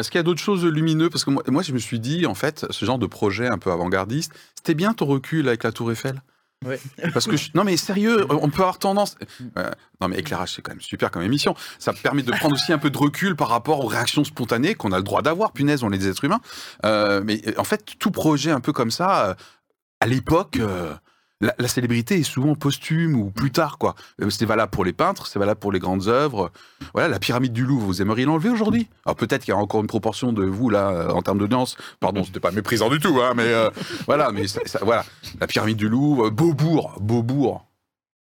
[0.00, 1.08] Est-ce qu'il y a d'autres choses lumineuses?
[1.10, 3.58] Parce que moi, moi, je me suis dit, en fait, ce genre de projet un
[3.58, 6.20] peu avant-gardiste, c'était bien ton recul avec la Tour Eiffel?
[6.64, 6.80] Ouais.
[7.12, 9.16] Parce que je- non mais sérieux, on peut avoir tendance.
[9.58, 11.54] Euh, non mais éclairage c'est quand même super comme émission.
[11.78, 14.90] Ça permet de prendre aussi un peu de recul par rapport aux réactions spontanées qu'on
[14.92, 15.52] a le droit d'avoir.
[15.52, 16.40] Punaise, on est des êtres humains.
[16.86, 19.36] Euh, mais en fait, tout projet un peu comme ça,
[20.00, 20.58] à l'époque,
[21.40, 23.94] la, la célébrité est souvent posthume ou plus tard quoi.
[24.22, 26.50] Euh, C'est valable pour les peintres, c'est valable pour les grandes œuvres.
[26.94, 28.88] Voilà, la pyramide du Louvre, vous aimeriez l'enlever aujourd'hui?
[29.04, 31.76] Alors peut-être qu'il y a encore une proportion de vous là euh, en termes d'audience.
[32.00, 33.70] Pardon, c'était pas méprisant du tout, hein, mais euh,
[34.06, 35.04] voilà, mais ça- ça- voilà,
[35.40, 37.66] la pyramide du Louvre, Beaubourg, Beaubourg.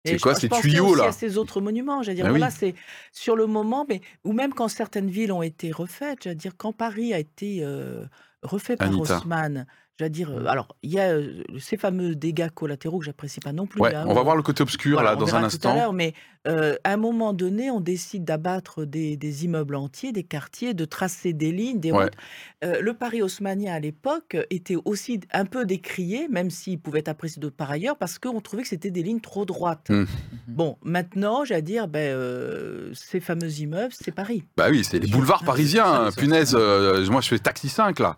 [0.06, 1.06] C'est quoi je ces tuyaux, aussi là?
[1.08, 2.02] à ces autres monuments.
[2.02, 2.32] J'allais dire, oui.
[2.32, 2.74] voilà, c'est
[3.10, 6.18] sur le moment, mais ou même quand certaines villes ont été refaites.
[6.24, 8.04] J'allais dire, quand Paris a été euh,
[8.42, 8.90] refait par.
[8.98, 9.66] Haussmann.
[9.98, 13.52] J'allais dire, euh, alors il y a euh, ces fameux dégâts collatéraux que j'apprécie pas
[13.52, 13.80] non plus.
[13.80, 15.44] Ouais, hein, on va voir le côté obscur voilà, là on dans verra un tout
[15.44, 15.74] à instant.
[15.76, 16.14] l'heure, mais
[16.48, 20.84] euh, à un moment donné, on décide d'abattre des, des immeubles entiers, des quartiers, de
[20.84, 22.04] tracer des lignes, des Ouais.
[22.04, 22.12] routes.
[22.64, 27.08] Euh, le Paris haussmannien à l'époque était aussi un peu décrié, même s'il pouvait être
[27.08, 29.90] apprécié de par ailleurs, parce qu'on trouvait que c'était des lignes trop droites.
[29.90, 30.04] Mm.
[30.48, 34.42] Bon, maintenant, j'allais dire, ben, euh, ces fameux immeubles, c'est Paris.
[34.56, 36.06] Bah oui, c'est les boulevards parisiens.
[36.06, 36.10] hein.
[36.16, 38.16] Punaise, euh, moi je fais taxi 5 là.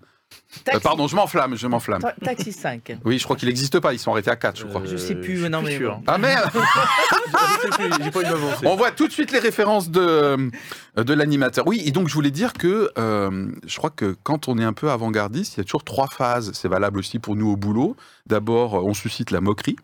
[0.73, 2.01] Euh, pardon, je m'enflamme, je m'enflamme.
[2.01, 2.99] ta- taxi 5.
[3.05, 4.83] Oui, je crois qu'il n'existe pas, ils sont arrêtés à 4, je crois.
[4.85, 6.01] Je sais plus, non, mais sûr.
[6.07, 8.67] Ah merde Je sais plus, J'ai pas une avancée.
[8.67, 10.51] On voit tout de suite les références de,
[10.97, 11.67] de l'animateur.
[11.67, 14.73] Oui, et donc je voulais dire que euh, je crois que quand on est un
[14.73, 16.53] peu avant-gardiste, il y a toujours trois phases.
[16.55, 17.97] C'est valable aussi pour nous au boulot.
[18.27, 19.77] D'abord, on suscite la moquerie.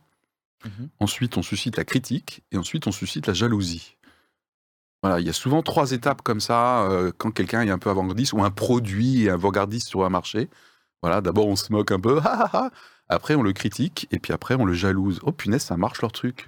[0.64, 0.88] Mhm.
[1.00, 2.42] Ensuite, on suscite la critique.
[2.52, 3.96] Et ensuite, on suscite la jalousie.
[5.02, 7.90] Voilà, il y a souvent trois étapes comme ça euh, quand quelqu'un est un peu
[7.90, 10.48] avant-gardiste ou un produit est avant-gardiste sur un marché.
[11.02, 12.20] Voilà, d'abord on se moque un peu,
[13.08, 15.18] après on le critique et puis après on le jalouse.
[15.24, 16.46] Oh punaise, ça marche leur truc.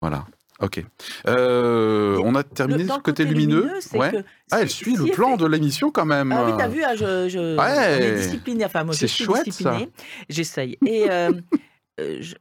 [0.00, 0.24] Voilà,
[0.60, 0.82] ok.
[1.26, 3.70] Euh, on a terminé Le- ce côté, lumineux.
[3.92, 4.12] ouais.
[4.12, 6.32] que Ah, elle suit le plan de l'émission quand même.
[6.32, 7.98] Ah oui, t'as vu, ah, je, je- Ouais.
[8.00, 8.64] on est discipliné.
[8.64, 9.90] Enfin, moi, je C'est suis chouette, disciplinée.
[10.30, 10.78] J'essaye.
[10.86, 11.32] Et euh,
[12.00, 12.34] euh, je,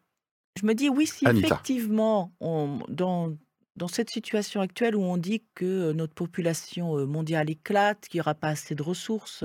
[0.57, 1.47] je me dis, oui, si Anita.
[1.47, 3.33] effectivement, on, dans,
[3.77, 8.35] dans cette situation actuelle où on dit que notre population mondiale éclate, qu'il n'y aura
[8.35, 9.43] pas assez de ressources,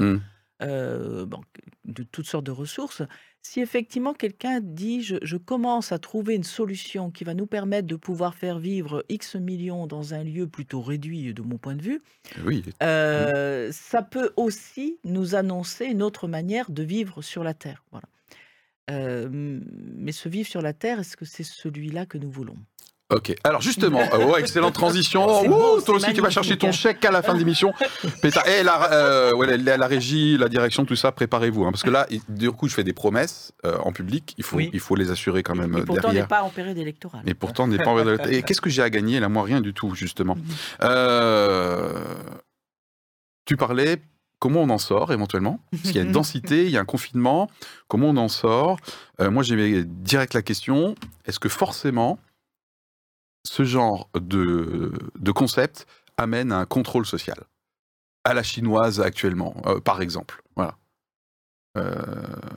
[0.63, 1.41] euh, bon,
[1.85, 3.03] de toutes sortes de ressources,
[3.43, 7.89] Si effectivement quelqu'un dit je, je commence à trouver une solution qui va nous permettre
[7.89, 11.83] de pouvoir faire vivre X millions dans un lieu plutôt réduit de mon point de
[11.83, 12.01] vue,
[12.45, 17.85] Oui, euh, ça peut aussi nous annoncer une autre manière de vivre sur la Terre.
[17.91, 18.07] Voilà.
[18.91, 22.59] Euh, mais ce vivre sur la Terre, est-ce que c'est celui-là que nous voulons?
[23.13, 23.35] Ok.
[23.45, 25.27] Alors justement, euh, ouais, excellente transition.
[25.47, 26.83] Beau, toi aussi, tu vas chercher ton magnifique.
[26.83, 27.73] chèque à la fin de l'émission.
[28.23, 28.47] Pétard.
[28.49, 31.65] Et la, euh, ouais, la, la régie, la direction, tout ça, préparez-vous.
[31.65, 34.35] hein, parce que là, du coup, je fais des promesses euh, en public.
[34.39, 34.71] Il faut, Oui.
[34.73, 37.23] il faut les assurer quand même Et pourtant, on n'est pas en période électorale.
[37.27, 37.99] Et pourtant, on n'est pas en
[38.29, 39.21] Et qu'est-ce que j'ai à gagner?
[39.21, 40.35] Là Moi, rien du tout, justement.
[40.37, 40.43] Mhm.
[40.83, 41.93] Euh,
[43.45, 43.99] tu parlais.
[44.39, 45.61] Comment on en sort éventuellement?
[45.71, 47.49] Parce qu'il y a une densité, il y a un confinement.
[47.87, 48.77] Comment on en sort?
[49.21, 50.97] Euh, Moi, j'ai direct la question
[51.27, 52.19] est-ce que forcément
[53.45, 57.39] ce genre de, de concept amène à un contrôle social
[58.25, 60.43] À la chinoise actuellement, euh, par exemple.
[60.57, 60.77] Voilà.
[61.79, 61.95] Euh,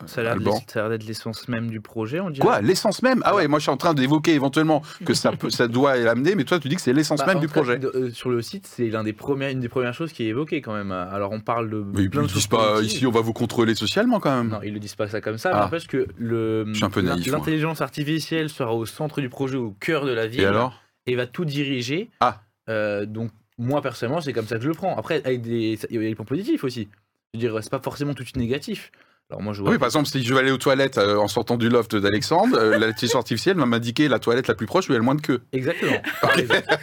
[0.08, 2.46] Ça a l'air d'être- l'essence même du projet, on dirait.
[2.46, 3.22] Quoi L'essence même?
[3.24, 6.36] Ah ouais, moi je suis en train d'évoquer éventuellement que ça, peut, ça doit l'amener,
[6.36, 7.80] mais toi tu dis que c'est l'essence Bah, même du cas, projet.
[7.84, 10.62] euh, sur le site, c'est l'un des premières, une des premières choses qui est évoquée
[10.62, 10.92] quand même.
[10.92, 13.74] Alors on parle de Mais plein ils de disent pas ici on va vous contrôler
[13.74, 14.50] socialement quand même.
[14.50, 15.56] Non, ils le disent pas ça comme ça, Ah.
[15.56, 17.38] mais n'empêche que le Je suis un peu naïf, moi.
[17.38, 20.82] l'intelligence artificielle sera au centre du projet, au cœur de la ville, Et alors?
[21.06, 22.10] et va tout diriger.
[22.20, 22.42] Ah.
[22.70, 24.98] Euh, donc moi personnellement, c'est comme ça que je le prends.
[24.98, 26.90] Après, avec des, il y a des points positifs aussi.
[27.36, 28.92] Je veux dire, c'est pas forcément tout de suite négatif.
[29.30, 29.72] Alors moi, je vois.
[29.72, 32.58] Oui, par exemple, si je vais aller aux toilettes euh, en sortant du loft d'Alexandre,
[32.58, 35.06] euh, l'intelligence artificielle va m'indiquer la toilette la plus proche où il y a le
[35.06, 35.42] moins de queue.
[35.52, 36.02] Exactement.
[36.38, 36.64] Exemple.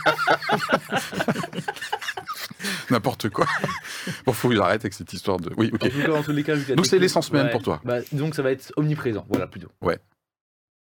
[2.91, 3.47] N'importe quoi.
[4.27, 5.53] bon, faut que j'arrête avec cette histoire de.
[5.57, 5.85] Oui, ok.
[5.85, 7.63] En tout cas, dans tous les cas, vu que la Donc, c'est l'essence même pour
[7.63, 7.81] toi.
[7.85, 9.69] Bah, donc ça va être omniprésent, voilà plutôt.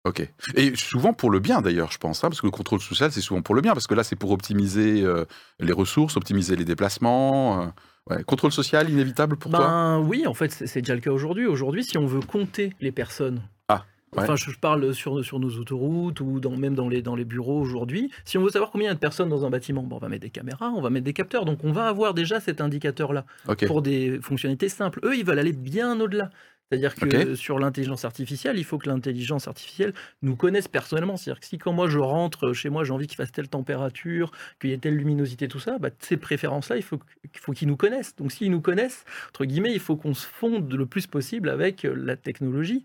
[0.04, 0.26] Ok.
[0.56, 3.20] Et souvent pour le bien d'ailleurs, je pense, hein, parce que le contrôle social, c'est
[3.20, 5.26] souvent pour le bien, parce que là, c'est pour optimiser euh,
[5.60, 7.74] les ressources, optimiser les déplacements.
[8.10, 8.24] Ouais.
[8.24, 9.60] Contrôle social inévitable pour toi?
[9.60, 11.46] Ben oui, en fait, c'est déjà le cas aujourd'hui.
[11.46, 14.24] Aujourd'hui, si on veut compter les personnes, Ah, ouais.
[14.24, 17.26] enfin, je, je parle sur, sur nos autoroutes ou dans, même dans les, dans les
[17.26, 19.84] bureaux aujourd'hui, si on veut savoir combien il y a de personnes dans un bâtiment,
[19.84, 22.14] bon, on va mettre des caméras, on va mettre des capteurs, donc on va avoir
[22.14, 23.26] déjà cet indicateur-là
[23.68, 25.00] pour des fonctionnalités simples.
[25.04, 26.30] Eux, ils veulent aller bien au-delà.
[26.70, 31.16] C'est-à-dire que sur l'intelligence artificielle, il faut que l'intelligence artificielle nous connaisse personnellement.
[31.16, 34.32] C'est-à-dire que si quand moi je rentre chez moi, j'ai envie qu'il fasse telle température,
[34.60, 37.00] qu'il y ait telle luminosité, tout ça, bah, ces préférences-là, il faut,
[37.40, 38.16] faut qu'ils nous connaissent.
[38.18, 41.86] Donc s'ils nous connaissent, entre guillemets, il faut qu'on se fonde le plus possible avec
[41.86, 42.84] euh, la technologie.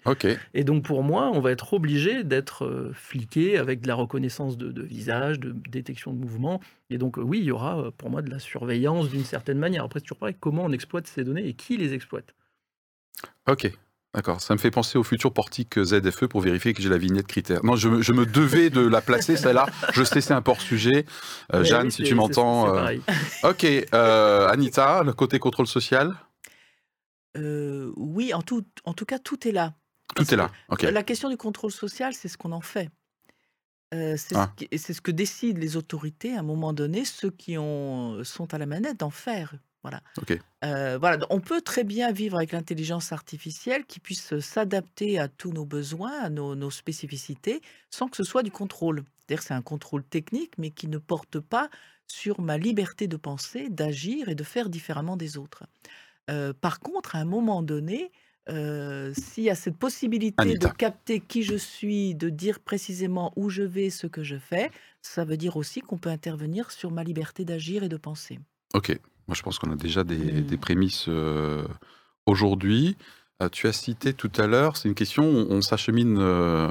[0.54, 4.56] Et donc pour moi, on va être obligé d'être euh, fliqué avec de la reconnaissance
[4.56, 6.60] de, de visage, de détection de mouvement.
[6.90, 9.82] Et donc euh, oui, il y aura pour moi de la surveillance d'une certaine manière.
[9.82, 12.34] Après, c'est toujours pareil, comment on exploite ces données et qui les exploite?
[13.48, 13.70] Ok.
[14.14, 17.26] D'accord, ça me fait penser au futur portique ZFE pour vérifier que j'ai la vignette
[17.26, 17.64] critère.
[17.64, 19.64] Non, je, me- je me devais de la placer, celle-là.
[19.94, 21.06] Je sais, c'est un hors-sujet.
[21.54, 22.76] Euh, Mais Jeanne, oui, si tu m'entends.
[22.76, 22.98] euh.
[23.44, 26.14] Ok, euh, Anita, le côté contrôle social,
[27.38, 29.72] Euh, oui, en tout, en tout cas, tout est là.
[30.08, 30.50] tout Parce est là.
[30.68, 30.80] Ok.
[30.80, 32.90] que La question du contrôle social, c'est ce qu'on en fait.
[33.94, 34.52] Euh, c'est Ah.
[34.60, 38.52] ce, c'est ce que décident les autorités à un moment donné, ceux qui ont, sont
[38.52, 39.54] à la manette, d'en faire.
[39.82, 40.00] Voilà.
[40.64, 41.26] Euh, voilà.
[41.30, 46.20] On peut très bien vivre avec l'intelligence artificielle qui puisse s'adapter à tous nos besoins,
[46.20, 49.02] à nos, nos spécificités, sans que ce soit du contrôle.
[49.26, 51.68] C'est-à-dire c'est un contrôle technique, mais qui ne porte pas
[52.06, 55.64] sur ma liberté de penser, d'agir et de faire différemment des autres.
[56.30, 58.12] Euh, par contre, à un moment donné,
[58.48, 60.68] euh, s'il y a cette possibilité Anita.
[60.68, 64.70] de capter qui je suis, de dire précisément où je vais, ce que je fais,
[65.00, 68.40] ça veut dire aussi qu'on peut intervenir sur ma liberté d'agir et de penser.
[68.74, 68.98] Ok.
[69.28, 70.46] Moi, je pense qu'on a déjà des, Mm.
[70.46, 71.62] des prémices euh,
[72.26, 72.96] aujourd'hui.
[73.42, 76.68] Euh, tu as cité tout à l'heure, c'est une question, on, on s'achemine euh,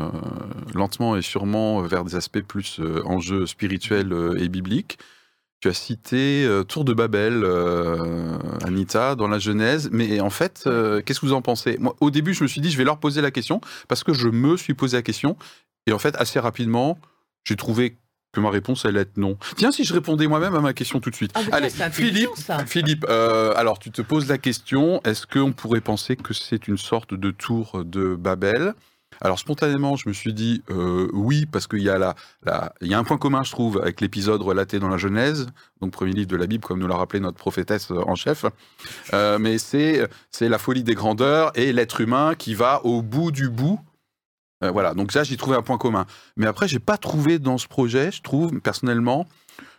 [0.74, 4.98] lentement et sûrement vers des aspects plus enjeux spirituels et bibliques.
[5.60, 7.46] Tu as cité Tour de Babel,
[8.66, 10.68] Anita, dans la Genèse, mais en fait,
[11.06, 11.78] qu'est-ce que vous en pensez?
[11.78, 14.12] Moi, au début, je me suis dit, je vais leur poser la question, parce que
[14.12, 15.38] je me suis posé la question,
[15.86, 16.98] et en fait, assez rapidement,
[17.44, 17.96] j'ai trouvé
[18.32, 19.38] que ma réponse allait être non.
[19.58, 21.32] Tiens, si je répondais moi-même à ma question tout de suite.
[21.36, 22.66] Ah, Allez, Philippe, ça.
[22.66, 26.78] Philippe, euh, alors tu te poses la question, est-ce qu'on pourrait penser que c'est une
[26.78, 28.74] sorte de tour de Babel?
[29.24, 32.88] Alors spontanément, je me suis dit euh, oui parce qu'il y a la, la- il
[32.88, 35.46] y a un point commun, je trouve, avec l'épisode relaté dans la Genèse,
[35.82, 38.46] donc premier livre de la Bible, comme nous l'a rappelé notre prophétesse en chef.
[39.14, 43.32] Euh, mais c'est c'est la folie des grandeurs et l'être humain qui va au bout
[43.32, 43.80] du bout.
[44.64, 46.06] Euh, voilà, donc ça, j'ai trouvé un point commun.
[46.38, 49.28] Mais après, j'ai pas trouvé dans ce projet, je trouve personnellement,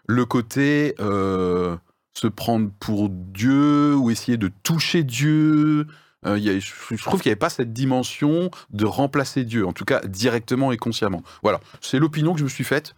[0.07, 1.77] le côté euh,
[2.15, 5.87] se prendre pour Dieu ou essayer de toucher Dieu.
[6.27, 10.01] Euh, je trouve qu'il n'y avait pas cette dimension de remplacer Dieu, en tout cas
[10.01, 11.23] directement et consciemment.
[11.43, 12.95] Voilà, c'est l'opinion que je me suis faite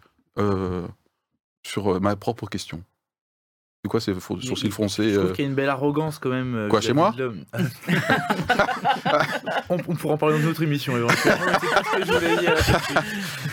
[1.63, 2.83] sur ma propre question.
[3.85, 6.29] C'est quoi ces sourcils froncés Je trouve euh, qu'il y a une belle arrogance quand
[6.31, 6.55] même.
[6.55, 7.13] euh, Quoi, chez moi
[9.69, 11.45] on, on pourra en parler dans une autre émission éventuellement.
[11.93, 12.55] ce que je voulais dire.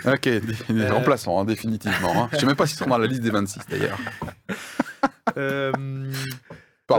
[0.06, 0.26] Ok,
[0.70, 0.94] Euh.
[0.94, 2.24] remplaçants, hein, définitivement.
[2.24, 2.28] hein.
[2.32, 3.98] Je sais même pas s'ils sont dans la liste des 26 d'ailleurs.
[5.36, 5.70] Euh,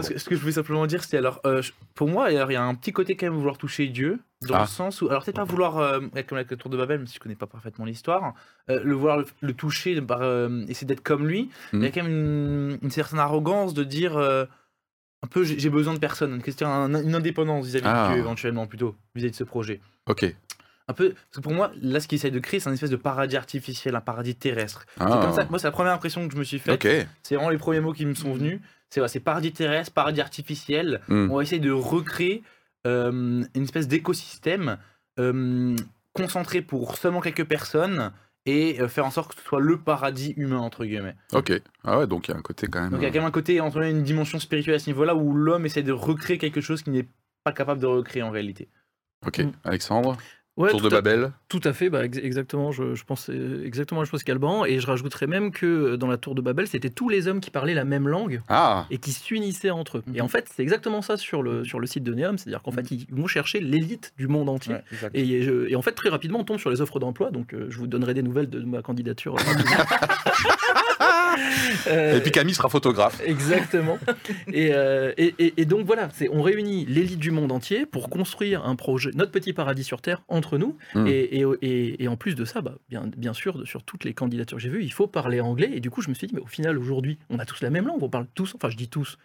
[0.02, 1.62] Ce, que, ce que je voulais simplement dire, c'est alors, euh,
[1.94, 4.56] pour moi, alors, il y a un petit côté quand même vouloir toucher Dieu, dans
[4.56, 4.62] Ah.
[4.62, 7.08] le sens où, alors peut-être pas vouloir, euh, comme avec le Tour de Babel, même
[7.08, 8.34] si je connais pas parfaitement l'histoire,
[8.70, 9.92] euh, le vouloir le, le toucher,
[10.68, 11.82] essayer d'être comme lui, Mhm.
[11.82, 15.94] il y a quand même une, une certaine arrogance de dire, un peu, j'ai besoin
[15.94, 18.08] de personne, une question, un- une indépendance vis-à-vis Ah.
[18.10, 19.80] de Dieu éventuellement plutôt, vis-à-vis de ce projet.
[20.10, 20.26] Ok.
[20.88, 22.90] Un peu, parce que pour moi, là, ce qu'il essaye de créer, c'est un espèce
[22.90, 24.86] de paradis artificiel, un paradis terrestre.
[25.00, 25.08] Ah.
[25.10, 26.86] C'est comme ça, moi, c'est la première impression que je me suis faite.
[27.24, 28.60] C'est vraiment les premiers mots qui me sont venus.
[28.90, 31.02] C'est ouais, c'est paradis terrestre, paradis artificiel.
[31.08, 31.32] Hmm.
[31.32, 32.44] On va essayer de recréer
[32.86, 34.78] euh, une espèce d'écosystème
[35.20, 35.76] euh,
[36.14, 38.12] concentré pour seulement quelques personnes
[38.46, 41.16] et euh, faire en sorte que ce soit le paradis humain, entre guillemets.
[41.32, 41.54] Ok.
[41.84, 42.92] Ah ouais, donc il y a un côté quand même.
[42.92, 44.90] Donc il y a quand même un côté, entre guillemets, une dimension spirituelle à ce
[44.90, 47.08] niveau-là où l'homme essaie de recréer quelque chose qu'il n'est
[47.44, 48.68] pas capable de recréer en réalité.
[49.26, 49.40] Ok.
[49.40, 49.52] Mm.
[49.64, 50.18] Alexandre,
[50.56, 51.32] Ouais, tour de à- Babel.
[51.50, 52.72] Tout à fait, bah, ex- exactement.
[52.72, 54.66] Je, je pense euh, exactement la chose qu'Alban.
[54.66, 57.40] Et je rajouterais même que euh, dans la tour de Babel, c'était tous les hommes
[57.40, 58.86] qui parlaient la même langue Ah.
[58.92, 60.04] et qui s'unissaient entre eux.
[60.06, 60.16] Mhm.
[60.18, 62.38] Et en fait, c'est exactement ça sur le, sur le site de Neom.
[62.38, 64.76] C'est-à-dire qu'en fait, ils vont chercher l'élite du monde entier.
[64.76, 65.16] Ouais, exact.
[65.16, 67.32] Et, je- et en fait, très rapidement, on tombe sur les offres d'emploi.
[67.32, 69.36] Donc, euh, je vous donnerai des nouvelles de ma candidature.
[71.88, 73.22] euh, Et puis Camille sera photographe.
[73.26, 73.98] Exactement.
[74.52, 78.66] et, euh, et, et- et donc voilà, on réunit l'élite du monde entier pour construire
[78.66, 80.78] un projet, notre petit paradis sur Terre entre nous.
[80.96, 81.08] Mm.
[81.08, 84.70] Et, en plus de ça, bah, bien, bien sûr, sur toutes les candidatures que j'ai
[84.70, 85.72] vues, il faut parler anglais.
[85.74, 87.70] Et du coup, je me suis dit, mais au final, aujourd'hui, on a tous la
[87.70, 89.18] même langue, on parle tous, enfin je dis tous.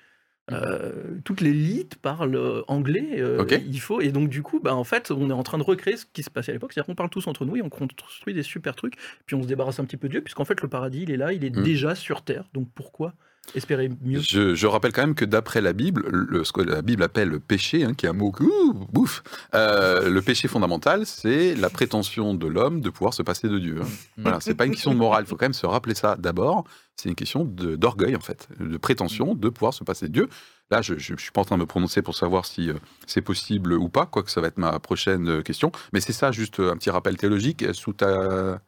[0.53, 0.93] Euh,
[1.25, 4.01] toute l'élite parle euh, anglais, euh, il faut.
[4.01, 6.23] Et donc du coup, bah, en fait, on est en train de recréer ce qui
[6.23, 8.75] se passait à l'époque, c'est-à-dire qu'on parle tous entre nous et on construit des super
[8.77, 8.95] trucs,
[9.27, 11.17] puis on se débarrasse un petit peu de Dieu, puisqu'en fait le paradis il est
[11.17, 11.63] là, il est Mm.
[11.63, 13.15] déjà sur terre, donc pourquoi
[13.55, 16.83] espérer mieux Je, je rappelle quand même que d'après la Bible, le- ce que la
[16.83, 19.23] Bible appelle le péché, hein, qui est un mot ouh, bouf,
[19.55, 23.77] euh, le péché fondamental, c'est la prétention de l'homme de pouvoir se passer de Dieu.
[23.83, 23.87] hein.
[24.19, 25.25] Voilà, c'est pas une question de morale.
[25.25, 26.65] Il faut quand même se rappeler ça d'abord.
[26.97, 30.29] C'est une question d'orgueil en fait, de prétention de pouvoir se passer de Dieu.
[30.71, 32.75] Là, je, je suis pas en train de me prononcer pour savoir si euh,
[33.07, 35.73] c'est possible ou pas, quoique ça va être ma prochaine euh, question.
[35.95, 38.61] Mais c'est ça, juste un petit rappel théologique sous ta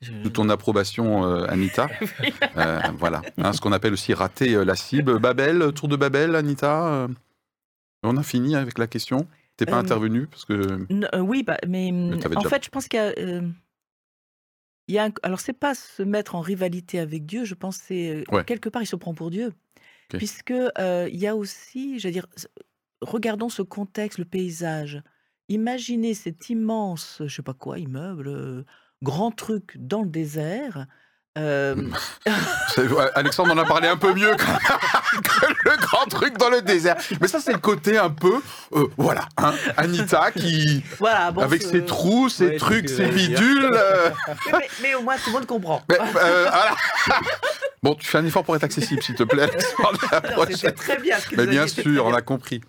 [0.00, 1.88] sous ton approbation, euh, Anita.
[2.56, 3.22] Euh, voilà.
[3.38, 5.18] Hein, ce qu'on appelle aussi rater euh, la cible.
[5.18, 7.08] Babel, tour de Babel, Anita.
[8.02, 9.26] on a fini avec la question.
[9.56, 10.86] T'es pas intervenu parce que.
[11.20, 11.90] Oui, bah, mais
[12.20, 13.12] t'avais en déjà- fait, je pense qu'il y a.
[14.88, 17.78] il y a un- alors, c'est pas se mettre en rivalité avec Dieu, je pense
[17.78, 18.24] que c'est.
[18.32, 18.44] Ouais.
[18.44, 19.48] Quelque part, il se prend pour Dieu.
[20.12, 20.18] Ok.
[20.18, 22.26] Puisque il y a aussi, je veux dire,
[23.00, 25.02] regardons ce contexte, le paysage.
[25.48, 28.64] Imaginez cet immense, je sais pas quoi, immeuble,
[29.02, 30.86] grand truc dans le désert.
[31.38, 31.74] euh,
[32.76, 34.44] ouais, Alexandre en a parlé un peu mieux que,
[35.22, 36.96] que le grand truc dans le désert.
[37.20, 38.40] Mais ça, c'est le côté un peu.
[38.74, 39.26] euh, voilà.
[39.38, 40.82] hein, Anita qui.
[40.98, 43.70] voilà, bon, avec ses trous, ses Ouais, trucs, ses bidules.
[43.74, 45.82] euh, mais, mais- mais au moins, tout le monde comprend.
[45.88, 46.74] mais, euh, voilà.
[47.82, 49.42] Bon, tu fais un effort pour être accessible, s'il te plaît.
[49.42, 50.46] Alexandre.
[50.52, 52.60] C'était très bien ce que Mais vous bien sûr, on a compris.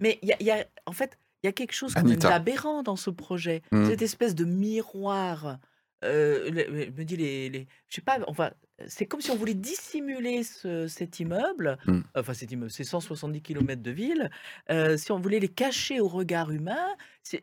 [0.00, 2.82] Mais il y a, il y a- en fait, il y a quelque chose d'aberrant
[2.82, 3.62] dans ce projet.
[3.70, 3.88] Mm.
[3.90, 5.58] Cette espèce de miroir.
[6.02, 8.52] Me dit les, les- je sais pas, enfin,
[8.88, 12.00] c'est comme si on voulait dissimuler ce- cet immeuble, Mm.
[12.16, 14.30] enfin cet immeuble, c'est 170 km de ville,
[14.70, 16.86] euh, si on voulait les cacher au regard humain,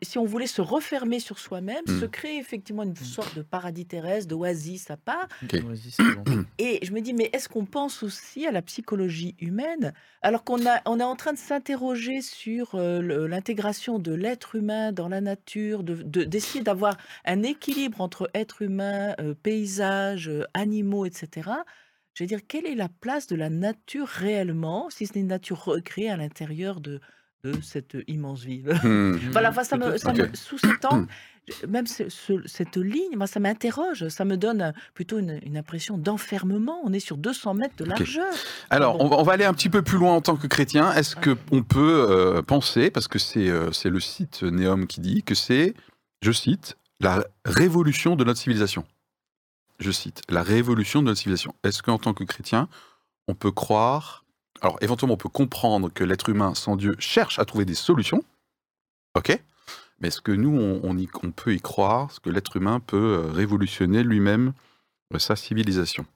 [0.02, 4.28] si, on voulait se refermer sur soi-même, se créer effectivement une sorte de paradis terrestre,
[4.28, 5.28] d'oasis à part,
[6.58, 10.64] et je me dis, mais est-ce qu'on pense aussi à la psychologie humaine alors qu'on
[10.66, 15.20] a, on est en train de s'interroger sur euh, l'intégration de l'être humain dans la
[15.20, 21.23] nature, de- de- d'essayer d'avoir un équilibre entre être humain, euh, paysage, euh, animaux, etc.
[22.14, 25.26] Je veux dire, quelle est la place de la nature réellement, si ce n'est une
[25.28, 27.00] nature recréée à l'intérieur de,
[27.42, 28.72] de cette immense ville?
[28.84, 29.16] Hmm.
[29.32, 30.00] voilà, enfin, ça me, Peut-être.
[30.00, 30.22] ça me-
[30.92, 31.08] angle,
[31.48, 35.56] je- même ce- ce- cette ligne, moi, ça m'interroge, ça me donne plutôt une, une
[35.56, 36.80] impression d'enfermement.
[36.84, 38.32] On est sur 200 mètres de largeur.
[38.70, 39.06] Alors, Bon.
[39.06, 40.92] on va, on va aller un petit peu plus loin en tant que chrétien.
[40.94, 45.22] Est-ce que on peut euh, penser, parce que c'est euh, le site Neom qui dit
[45.24, 45.74] que c'est,
[46.22, 48.84] je cite, la révolution de notre civilisation?
[49.84, 51.54] Je cite, la révolution de notre civilisation.
[51.62, 52.70] Est-ce qu'en tant que chrétien,
[53.28, 54.24] on peut croire,
[54.62, 58.24] alors éventuellement on peut comprendre que l'être humain sans Dieu cherche à trouver des solutions,
[59.14, 59.38] ok
[60.00, 62.80] Mais est-ce que nous, on, on y- on peut y croire, est-ce que l'être humain
[62.80, 64.54] peut euh, révolutionner lui-même
[65.12, 66.06] euh, sa civilisation?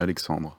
[0.00, 0.58] Alexandre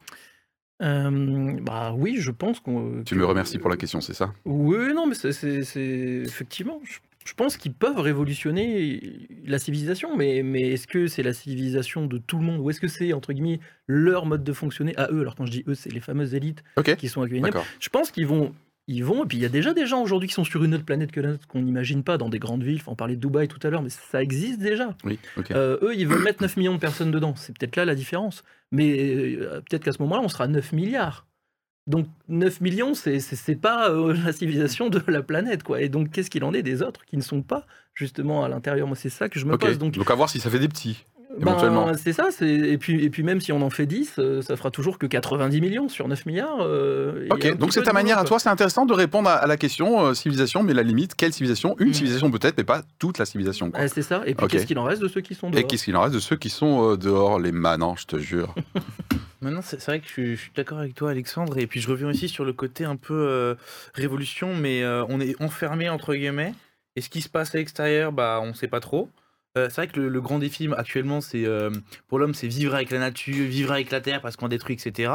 [0.83, 3.03] Euh, bah oui, je pense qu'on.
[3.03, 4.31] Tu me remercies pour la question, c'est ça?
[4.45, 6.79] Oui, non, mais c'est- effectivement.
[6.83, 12.05] je- Je pense qu'ils peuvent révolutionner la civilisation, mais, mais est-ce que c'est la civilisation
[12.05, 15.09] de tout le monde ou est-ce que c'est, entre guillemets, leur mode de fonctionner à
[15.11, 15.21] eux?
[15.21, 16.63] Alors quand je dis eux, c'est les fameuses élites
[16.97, 17.47] qui sont accueillibles.
[17.47, 17.65] D'accord.
[17.79, 18.53] Je pense qu'ils vont,
[18.87, 20.73] ils vont, et puis il y a déjà des gens aujourd'hui qui sont sur une
[20.75, 22.79] autre planète que la nôtre qu'on n'imagine pas dans des grandes villes.
[22.81, 24.95] Enfin, on parlait de Dubaï tout à l'heure, mais ça existe déjà.
[25.05, 25.19] Oui.
[25.51, 27.33] Euh, eux, ils veulent mettre 9 millions de personnes dedans.
[27.37, 28.43] C'est peut-être là la différence.
[28.71, 31.25] Mais euh, peut-être qu'à ce moment-là, on sera 9 milliards.
[31.85, 35.81] Donc 9 millions, c'est pas euh, la civilisation de la planète, quoi.
[35.81, 38.87] Et donc, qu'est-ce qu'il en est des autres qui ne sont pas justement à l'intérieur?
[38.87, 39.77] Moi, c'est ça que je me pose.
[39.77, 41.05] Donc, Donc à voir si ça fait des petits.
[41.39, 42.27] Ben, c'est ça.
[42.31, 44.97] c'est- Et puis, et puis même si on en fait 10, euh, ça fera toujours
[44.99, 46.59] que 90 millions sur 9 milliards.
[46.61, 49.57] euh, Ok, donc c'est ta manière à toi, c'est intéressant de répondre à, à la
[49.57, 51.75] question euh, civilisation, mais la limite, quelle civilisation?
[51.79, 51.93] Une Mm.
[51.93, 53.71] civilisation peut-être, mais pas toute la civilisation.
[53.73, 54.21] Ouais, c'est ça.
[54.25, 55.67] Et puis, qu'est-ce qu'il en reste de ceux qui sont Et dehors?
[55.67, 58.53] qu'est-ce qu'il en reste de ceux qui sont euh, dehors, les manants, je te jure?
[59.41, 61.57] Maintenant, c'est vrai que je suis, je suis d'accord avec toi, Alexandre.
[61.57, 63.55] Et puis, je reviens aussi sur le côté un peu euh,
[63.93, 66.53] révolution, mais euh, on est enfermé entre guillemets.
[66.95, 69.09] Et ce qui se passe à l'extérieur, bah, on sait pas trop.
[69.57, 71.69] Euh, c'est vrai que le, le grand défi actuellement, c'est euh,
[72.07, 75.11] pour l'homme, c'est vivre avec la nature, vivre avec la terre parce qu'on détruit, etc.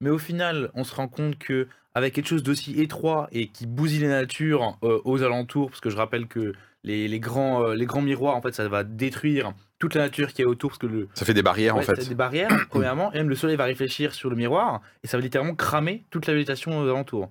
[0.00, 3.66] Mais au final, on se rend compte que avec quelque chose d'aussi étroit et qui
[3.66, 6.52] bousille la nature euh, aux alentours, parce que je rappelle que
[6.84, 10.42] les, les grands, les grands miroirs, en fait, ça va détruire toute la nature qui
[10.42, 11.94] est autour, parce que le, Ça fait des barrières en Ouais, fait.
[11.94, 15.16] t'as des barrières, premièrement, et même le soleil va réfléchir sur le miroir, et ça
[15.18, 17.28] va littéralement cramer toute la végétation aux alentours.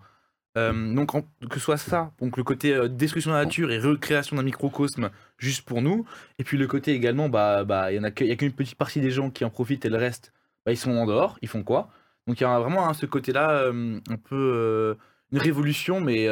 [0.59, 1.11] Euh, donc,
[1.49, 5.09] que soit ça, donc le côté euh, destruction de la nature et recréation d'un microcosme
[5.37, 6.05] juste pour nous,
[6.37, 9.29] et puis le côté également, bah, bah, il y a qu'une petite partie des gens
[9.29, 10.33] qui en profitent, et le reste,
[10.65, 11.89] bah, ils sont en dehors, ils font quoi?
[12.27, 14.97] Donc, il y a vraiment hein, ce côté-là, euh, un peu
[15.31, 16.27] une révolution, mais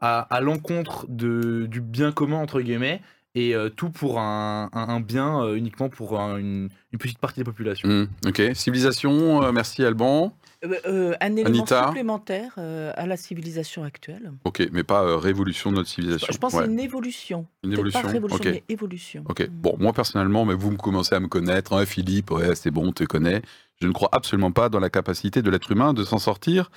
[0.00, 3.02] à, l'encontre du bien commun, entre guillemets,
[3.34, 7.88] et tout pour un, bien uniquement pour un- une, petite partie des populations.
[7.88, 10.34] Mm, ok, civilisation, merci Alban.
[10.66, 14.32] Euh, euh, un élément Anita supplémentaire euh, à la civilisation actuelle.
[14.44, 16.28] Ok, mais pas euh, révolution de notre civilisation.
[16.32, 16.60] Je pense Ouais.
[16.60, 17.46] que c'est une évolution.
[17.62, 18.46] Une évolution, Pas révolution, ok.
[18.52, 19.24] mais évolution.
[19.28, 22.70] Ok, bon, moi personnellement, mais vous me commencez à me connaître, hein, Philippe, ouais, c'est
[22.70, 23.42] bon, on te connaît.
[23.80, 26.70] Je ne crois absolument pas dans la capacité de l'être humain de s'en sortir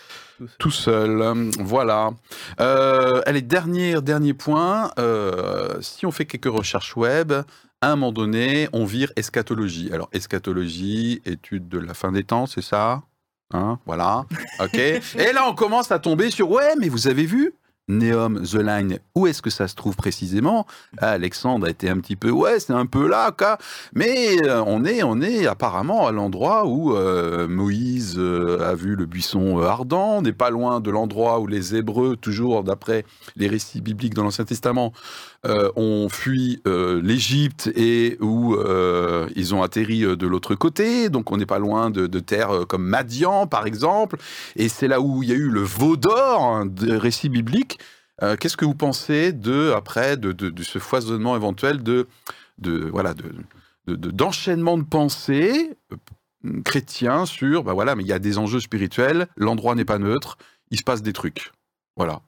[0.57, 1.23] tout seul.
[1.59, 2.11] Voilà.
[2.59, 4.91] Euh, allez, dernier, dernier point.
[4.99, 7.31] euh, si on fait quelques recherches web,
[7.81, 9.89] à un moment donné, on vire eschatologie.
[9.93, 13.03] Alors, eschatologie, étude de la fin des temps, c'est ça?
[13.53, 14.25] Hein, voilà.
[14.59, 14.75] Ok.
[14.75, 17.53] Et là, on commence à tomber sur ouais, mais vous avez vu?
[17.89, 20.67] Neom, The Line, où est-ce que ça se trouve précisément?
[20.99, 23.57] Alexandre a été un petit peu, ouais, c'est un peu là, quoi.
[23.93, 28.95] Mais euh, on est, on est apparemment à l'endroit où euh, Moïse euh, a vu
[28.95, 30.17] le buisson ardent.
[30.17, 34.23] On n'est pas loin de l'endroit où les Hébreux, toujours d'après les récits bibliques dans
[34.23, 34.93] l'Ancien Testament,
[35.75, 38.57] ont fui l'Égypte et où
[39.35, 41.09] ils ont atterri de l'autre côté.
[41.09, 44.17] Donc on n'est pas loin de, de terres comme Madian, par exemple.
[44.57, 47.78] Et c'est là où il y a eu le veau d'or hein, des récits bibliques.
[48.21, 52.07] Euh, Qu'est-ce que vous pensez de après de, de- de ce foisonnement éventuel de,
[52.57, 53.31] de voilà de
[53.87, 58.37] de- de- d'enchaînement de, pensées euh, chrétiens sur bah voilà mais il y a des
[58.37, 60.37] enjeux spirituels, l'endroit n'est pas neutre,
[60.71, 61.51] il se passe des trucs.
[61.95, 62.21] Voilà.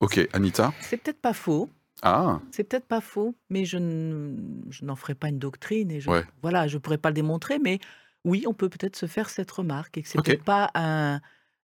[0.00, 0.72] Ok, Anita?
[0.80, 1.70] C'est peut-être pas faux.
[2.02, 4.36] Ah, C'est peut-être pas faux, mais je, ne-
[4.68, 6.24] je n'en ferai pas une doctrine et je, Ouais.
[6.42, 7.78] voilà, je pourrais pas le démontrer, mais
[8.24, 11.20] oui, on peut peut-être se faire cette remarque et que c'est pas un,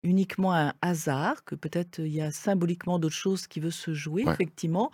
[0.07, 4.25] uniquement un hasard, que peut-être il y a symboliquement d'autres choses qui veulent se jouer,
[4.25, 4.33] Ouais.
[4.33, 4.91] effectivement.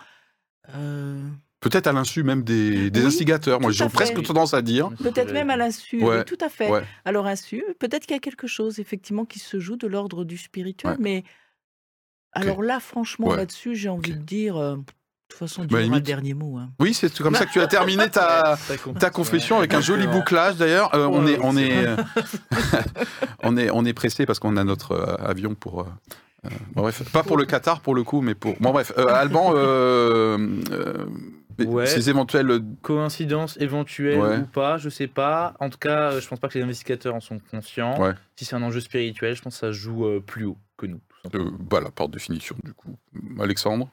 [0.74, 1.20] Euh,
[1.60, 3.60] peut-être à l'insu même des, des Oui, instigateurs.
[3.60, 4.90] Moi, j'ai presque tendance à dire.
[5.02, 6.70] peut-être même à l'insu, Ouais, oui, tout à fait.
[6.70, 6.84] ouais.
[7.04, 10.36] Alors insu, peut-être qu'il y a quelque chose effectivement qui se joue de l'ordre du
[10.38, 10.96] spirituel, Ouais.
[11.00, 11.24] mais
[12.32, 13.36] alors là, franchement, Ouais.
[13.36, 14.76] là-dessus, j'ai envie de dire, euh,
[15.32, 16.56] toute façon, Bah, Dieu aura le dernier mot.
[16.58, 16.70] hein.
[16.78, 18.56] Oui, c'est comme ça que tu as terminé ta,
[18.98, 20.94] ta confession avec un joli bouclage d'ailleurs.
[20.94, 21.96] Euh, on Ouais, est, on est, euh,
[23.42, 25.80] on est, on est pressé parce qu'on a notre euh, avion pour.
[25.80, 25.84] euh,
[26.46, 28.54] euh, bon, bref, pas pour le Qatar pour le coup, mais pour.
[28.60, 30.38] Bon bref, euh, Alban, euh,
[30.72, 31.04] euh,
[31.66, 31.86] Ouais.
[31.86, 32.60] ces éventuels.
[32.80, 34.36] Coïncidence éventuelle Ouais.
[34.38, 35.54] ou pas, je sais pas.
[35.60, 38.00] En tout cas, je pense pas que les investigateurs en sont conscients.
[38.00, 38.14] Ouais.
[38.36, 41.00] Si c'est un enjeu spirituel, je pense que ça joue euh, plus haut que nous.
[41.34, 42.96] Euh, voilà, par définition du coup.
[43.40, 43.88] Alexandre?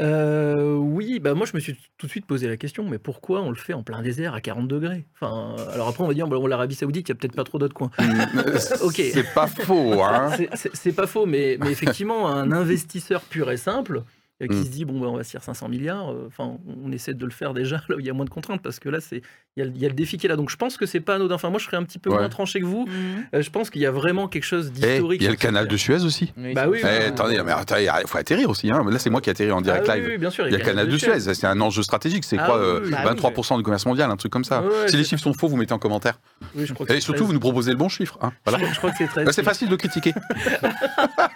[0.00, 3.40] Euh, oui, bah moi je me suis tout de suite posé la question, mais pourquoi
[3.42, 5.06] on le fait en plein désert à 40 degrés?
[5.20, 7.58] Enfin, alors après on va dire, bon, l'Arabie Saoudite, il y a peut-être pas trop
[7.58, 7.90] d'autres coins.
[8.82, 8.96] Ok.
[8.96, 10.30] C'est pas faux, hein.
[10.54, 14.02] C'est- pas faux, mais, mais effectivement, un investisseur pur et simple
[14.46, 14.64] qui Mm.
[14.64, 17.24] se dit, bon, bah, on va se faire 500 milliards, euh, enfin, on essaie de
[17.24, 19.22] le faire déjà là où il y a moins de contraintes, parce que là, c'est
[19.56, 20.36] il y, a le- il y a le défi qui est là.
[20.36, 21.34] Donc je pense que c'est pas anodin.
[21.34, 22.16] Enfin, moi je serais un petit peu Ouais.
[22.16, 22.88] moins tranché que vous.
[23.34, 25.20] Euh, je pense qu'il y a vraiment quelque chose Eh, d'historique.
[25.20, 25.76] il y a le canal de.
[25.76, 26.32] Suez aussi.
[26.38, 28.70] Oui, Bah oui, Eh, attendez, mais attendez, il faut atterrir aussi.
[28.70, 28.82] Hein.
[28.88, 30.06] Là, c'est moi qui atterris en direct Ah live.
[30.08, 32.38] oui, bien sûr, Il y a le canal de Suez, c'est un enjeu stratégique, c'est
[32.38, 33.10] Ah quoi oui, euh, oui, bah oui.
[33.10, 34.62] 23% du commerce mondial, un truc comme ça.
[34.62, 36.18] Ouais, ouais, si les chiffres sont faux, vous mettez en commentaire.
[36.56, 37.20] Et surtout, 13.
[37.20, 38.16] vous nous proposez le bon chiffre.
[38.22, 38.32] hein.
[38.46, 38.64] Voilà.
[38.72, 39.26] Je crois que c'est 13.
[39.26, 40.14] Bah, c'est facile de critiquer.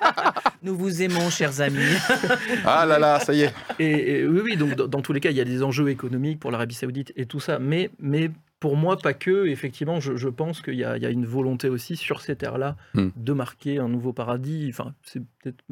[0.66, 1.78] Nous vous aimons, chers amis.
[2.64, 3.54] Ah là là, ça y est.
[3.78, 5.88] Et, et oui, oui, donc dans, dans tous les cas, il y a des enjeux
[5.90, 9.46] économiques pour l'Arabie Saoudite et tout ça, mais, mais pour moi, pas que.
[9.46, 12.34] Effectivement, je, je pense qu'il y, a il y a une volonté aussi sur ces
[12.34, 13.10] terres-là Hmm.
[13.14, 14.66] de marquer un nouveau paradis.
[14.70, 15.62] Enfin, c'est peut-être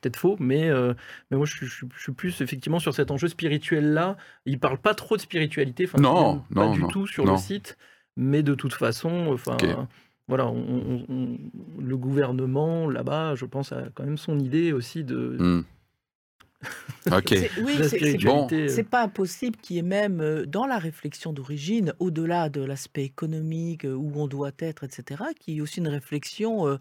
[0.00, 0.94] peut-être faux, mais, euh,
[1.30, 4.16] mais moi, je, suis- je suis- je suis plus effectivement sur cet enjeu spirituel-là.
[4.46, 7.26] Il parle pas trop de spiritualité, enfin, Non, même pas non, du non, tout sur
[7.26, 7.32] non.
[7.32, 7.76] le site,
[8.16, 9.56] mais de toute façon, enfin.
[10.28, 11.38] Voilà, on- on- on-
[11.80, 15.62] le gouvernement là-bas, je pense, a quand même son idée aussi de, Hmm.
[17.12, 17.28] Ok.
[17.28, 18.66] C'est- Oui, spiritualité.
[18.80, 18.82] euh.
[18.90, 23.84] Pas impossible qu'il y ait même euh, dans la réflexion d'origine, au-delà de l'aspect économique,
[23.84, 26.76] euh, où on doit être, etc., qu'il y ait aussi une réflexion euh,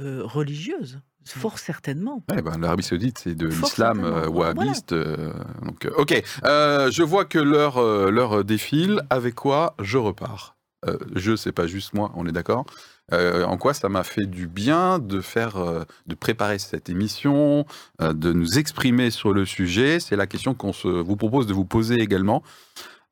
[0.00, 2.22] euh, religieuse, fort certainement.
[2.30, 4.92] Ouais, ben, L'Arabie Saoudite, c'est de l'islam euh, wahhabiste.
[4.92, 5.32] euh,
[5.62, 9.02] donc, ok, Euh, je vois que l'heure euh, l'heure défile.
[9.10, 10.56] Avec quoi je repars?
[10.86, 12.64] Euh, Je, c'est pas juste moi, on est d'accord
[13.12, 17.64] Euh, En quoi ça m'a fait du bien de faire, euh, de préparer cette émission,
[18.00, 19.98] de nous exprimer sur le sujet?
[19.98, 22.42] C'est la question qu'on se vous propose de vous poser également.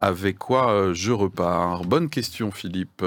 [0.00, 1.84] Avec quoi je repars?
[1.84, 3.02] Bonne question, Philippe.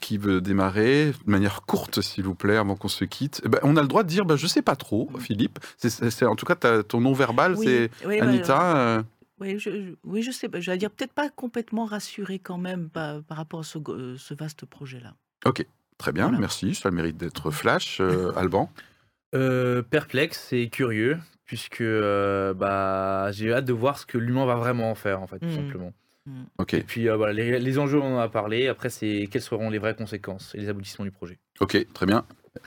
[0.00, 1.12] Qui veut démarrer?
[1.26, 3.88] De manière courte, s'il vous plaît, avant qu'on se quitte Eh ben, On a le
[3.88, 5.58] droit de dire, ben, je sais pas trop, Philippe.
[5.78, 9.02] C'est, c'est- c'est- en tout cas, ton nom verbal, Oui, c'est oui, Anita.
[9.40, 10.60] Oui, je, je- oui, je sais pas.
[10.60, 14.16] Je vais dire peut-être pas complètement rassuré quand même par, par rapport à ce, euh,
[14.18, 15.14] ce vaste projet-là.
[15.98, 16.38] Très bien, Voilà.
[16.40, 16.74] merci.
[16.74, 18.00] Ça a le mérite d'être flash.
[18.00, 18.70] Euh, Alban
[19.34, 24.56] Euh, perplexe et curieux, puisque euh, bah, j'ai hâte de voir ce que l'humain va
[24.56, 25.54] vraiment en faire, en fait, tout Mm.
[25.56, 25.92] simplement.
[26.58, 28.66] Ok, Et puis euh, voilà, les, les enjeux, on en a parlé.
[28.66, 31.38] Après, c'est quelles seront les vraies conséquences et les aboutissements du projet.
[31.60, 32.26] ok, très bien.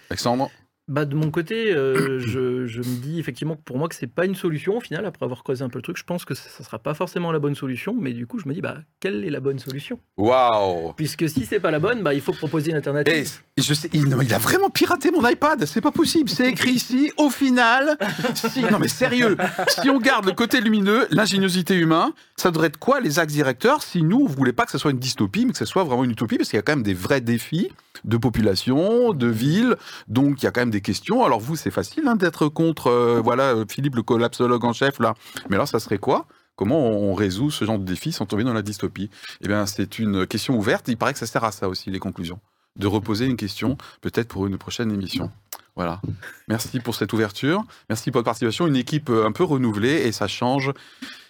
[0.10, 0.50] Alexandre?
[0.90, 4.08] Bah, de mon côté, euh, je, je me dis effectivement que pour moi que c'est
[4.08, 6.34] pas une solution au final, après avoir creusé un peu le truc, je pense que
[6.34, 8.78] ça, ça sera pas forcément la bonne solution, mais du coup je me dis bah
[9.00, 10.00] quelle est la bonne solution?
[10.18, 13.30] Waouh Puisque si c'est pas la bonne, bah il faut proposer une alternative.
[13.56, 16.30] je sais, il, non, il a vraiment piraté mon iPad, c'est pas possible.
[16.30, 17.98] C'est écrit ici, au final.
[18.34, 19.36] Si, non mais sérieux,
[19.68, 23.84] si on garde le côté lumineux, l'ingéniosité humaine, ça devrait être quoi les axes directeurs
[23.84, 26.04] si nous, on voulait pas que ce soit une dystopie, mais que ce soit vraiment
[26.04, 27.70] une utopie, parce qu'il y a quand même des vrais défis
[28.04, 29.76] de population, de ville,
[30.08, 31.24] donc il y a quand même des questions.
[31.24, 35.00] Alors vous, c'est facile hein, d'être contre, euh, voilà, euh, Philippe le collapsologue en chef
[35.00, 35.14] là.
[35.50, 36.28] Mais alors, ça serait quoi?
[36.56, 39.10] Comment on résout ce genre de défi sans tomber dans la dystopie?
[39.42, 40.90] Eh bien, c'est une question ouverte.
[40.90, 42.40] Il paraît que ça sert à ça aussi, les conclusions.
[42.76, 45.32] De reposer une question, peut-être pour une prochaine émission.
[45.78, 46.02] Voilà.
[46.50, 47.64] Merci pour cette ouverture.
[47.88, 48.68] Merci pour votre participation.
[48.68, 50.74] Une équipe euh, un peu renouvelée et ça change.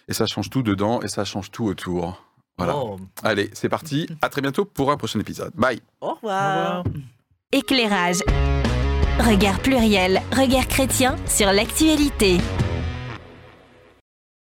[0.08, 2.20] Et ça change tout dedans et ça change tout autour.
[2.58, 2.76] Voilà.
[2.76, 4.06] Oh, Allez, c'est parti.
[4.20, 5.52] À très bientôt pour un prochain épisode.
[5.54, 5.80] Bye.
[6.00, 6.78] au Au revoir.
[6.78, 6.84] revoir.
[7.52, 8.18] Éclairage.
[9.18, 12.38] Regard pluriel, regard chrétien sur l'actualité.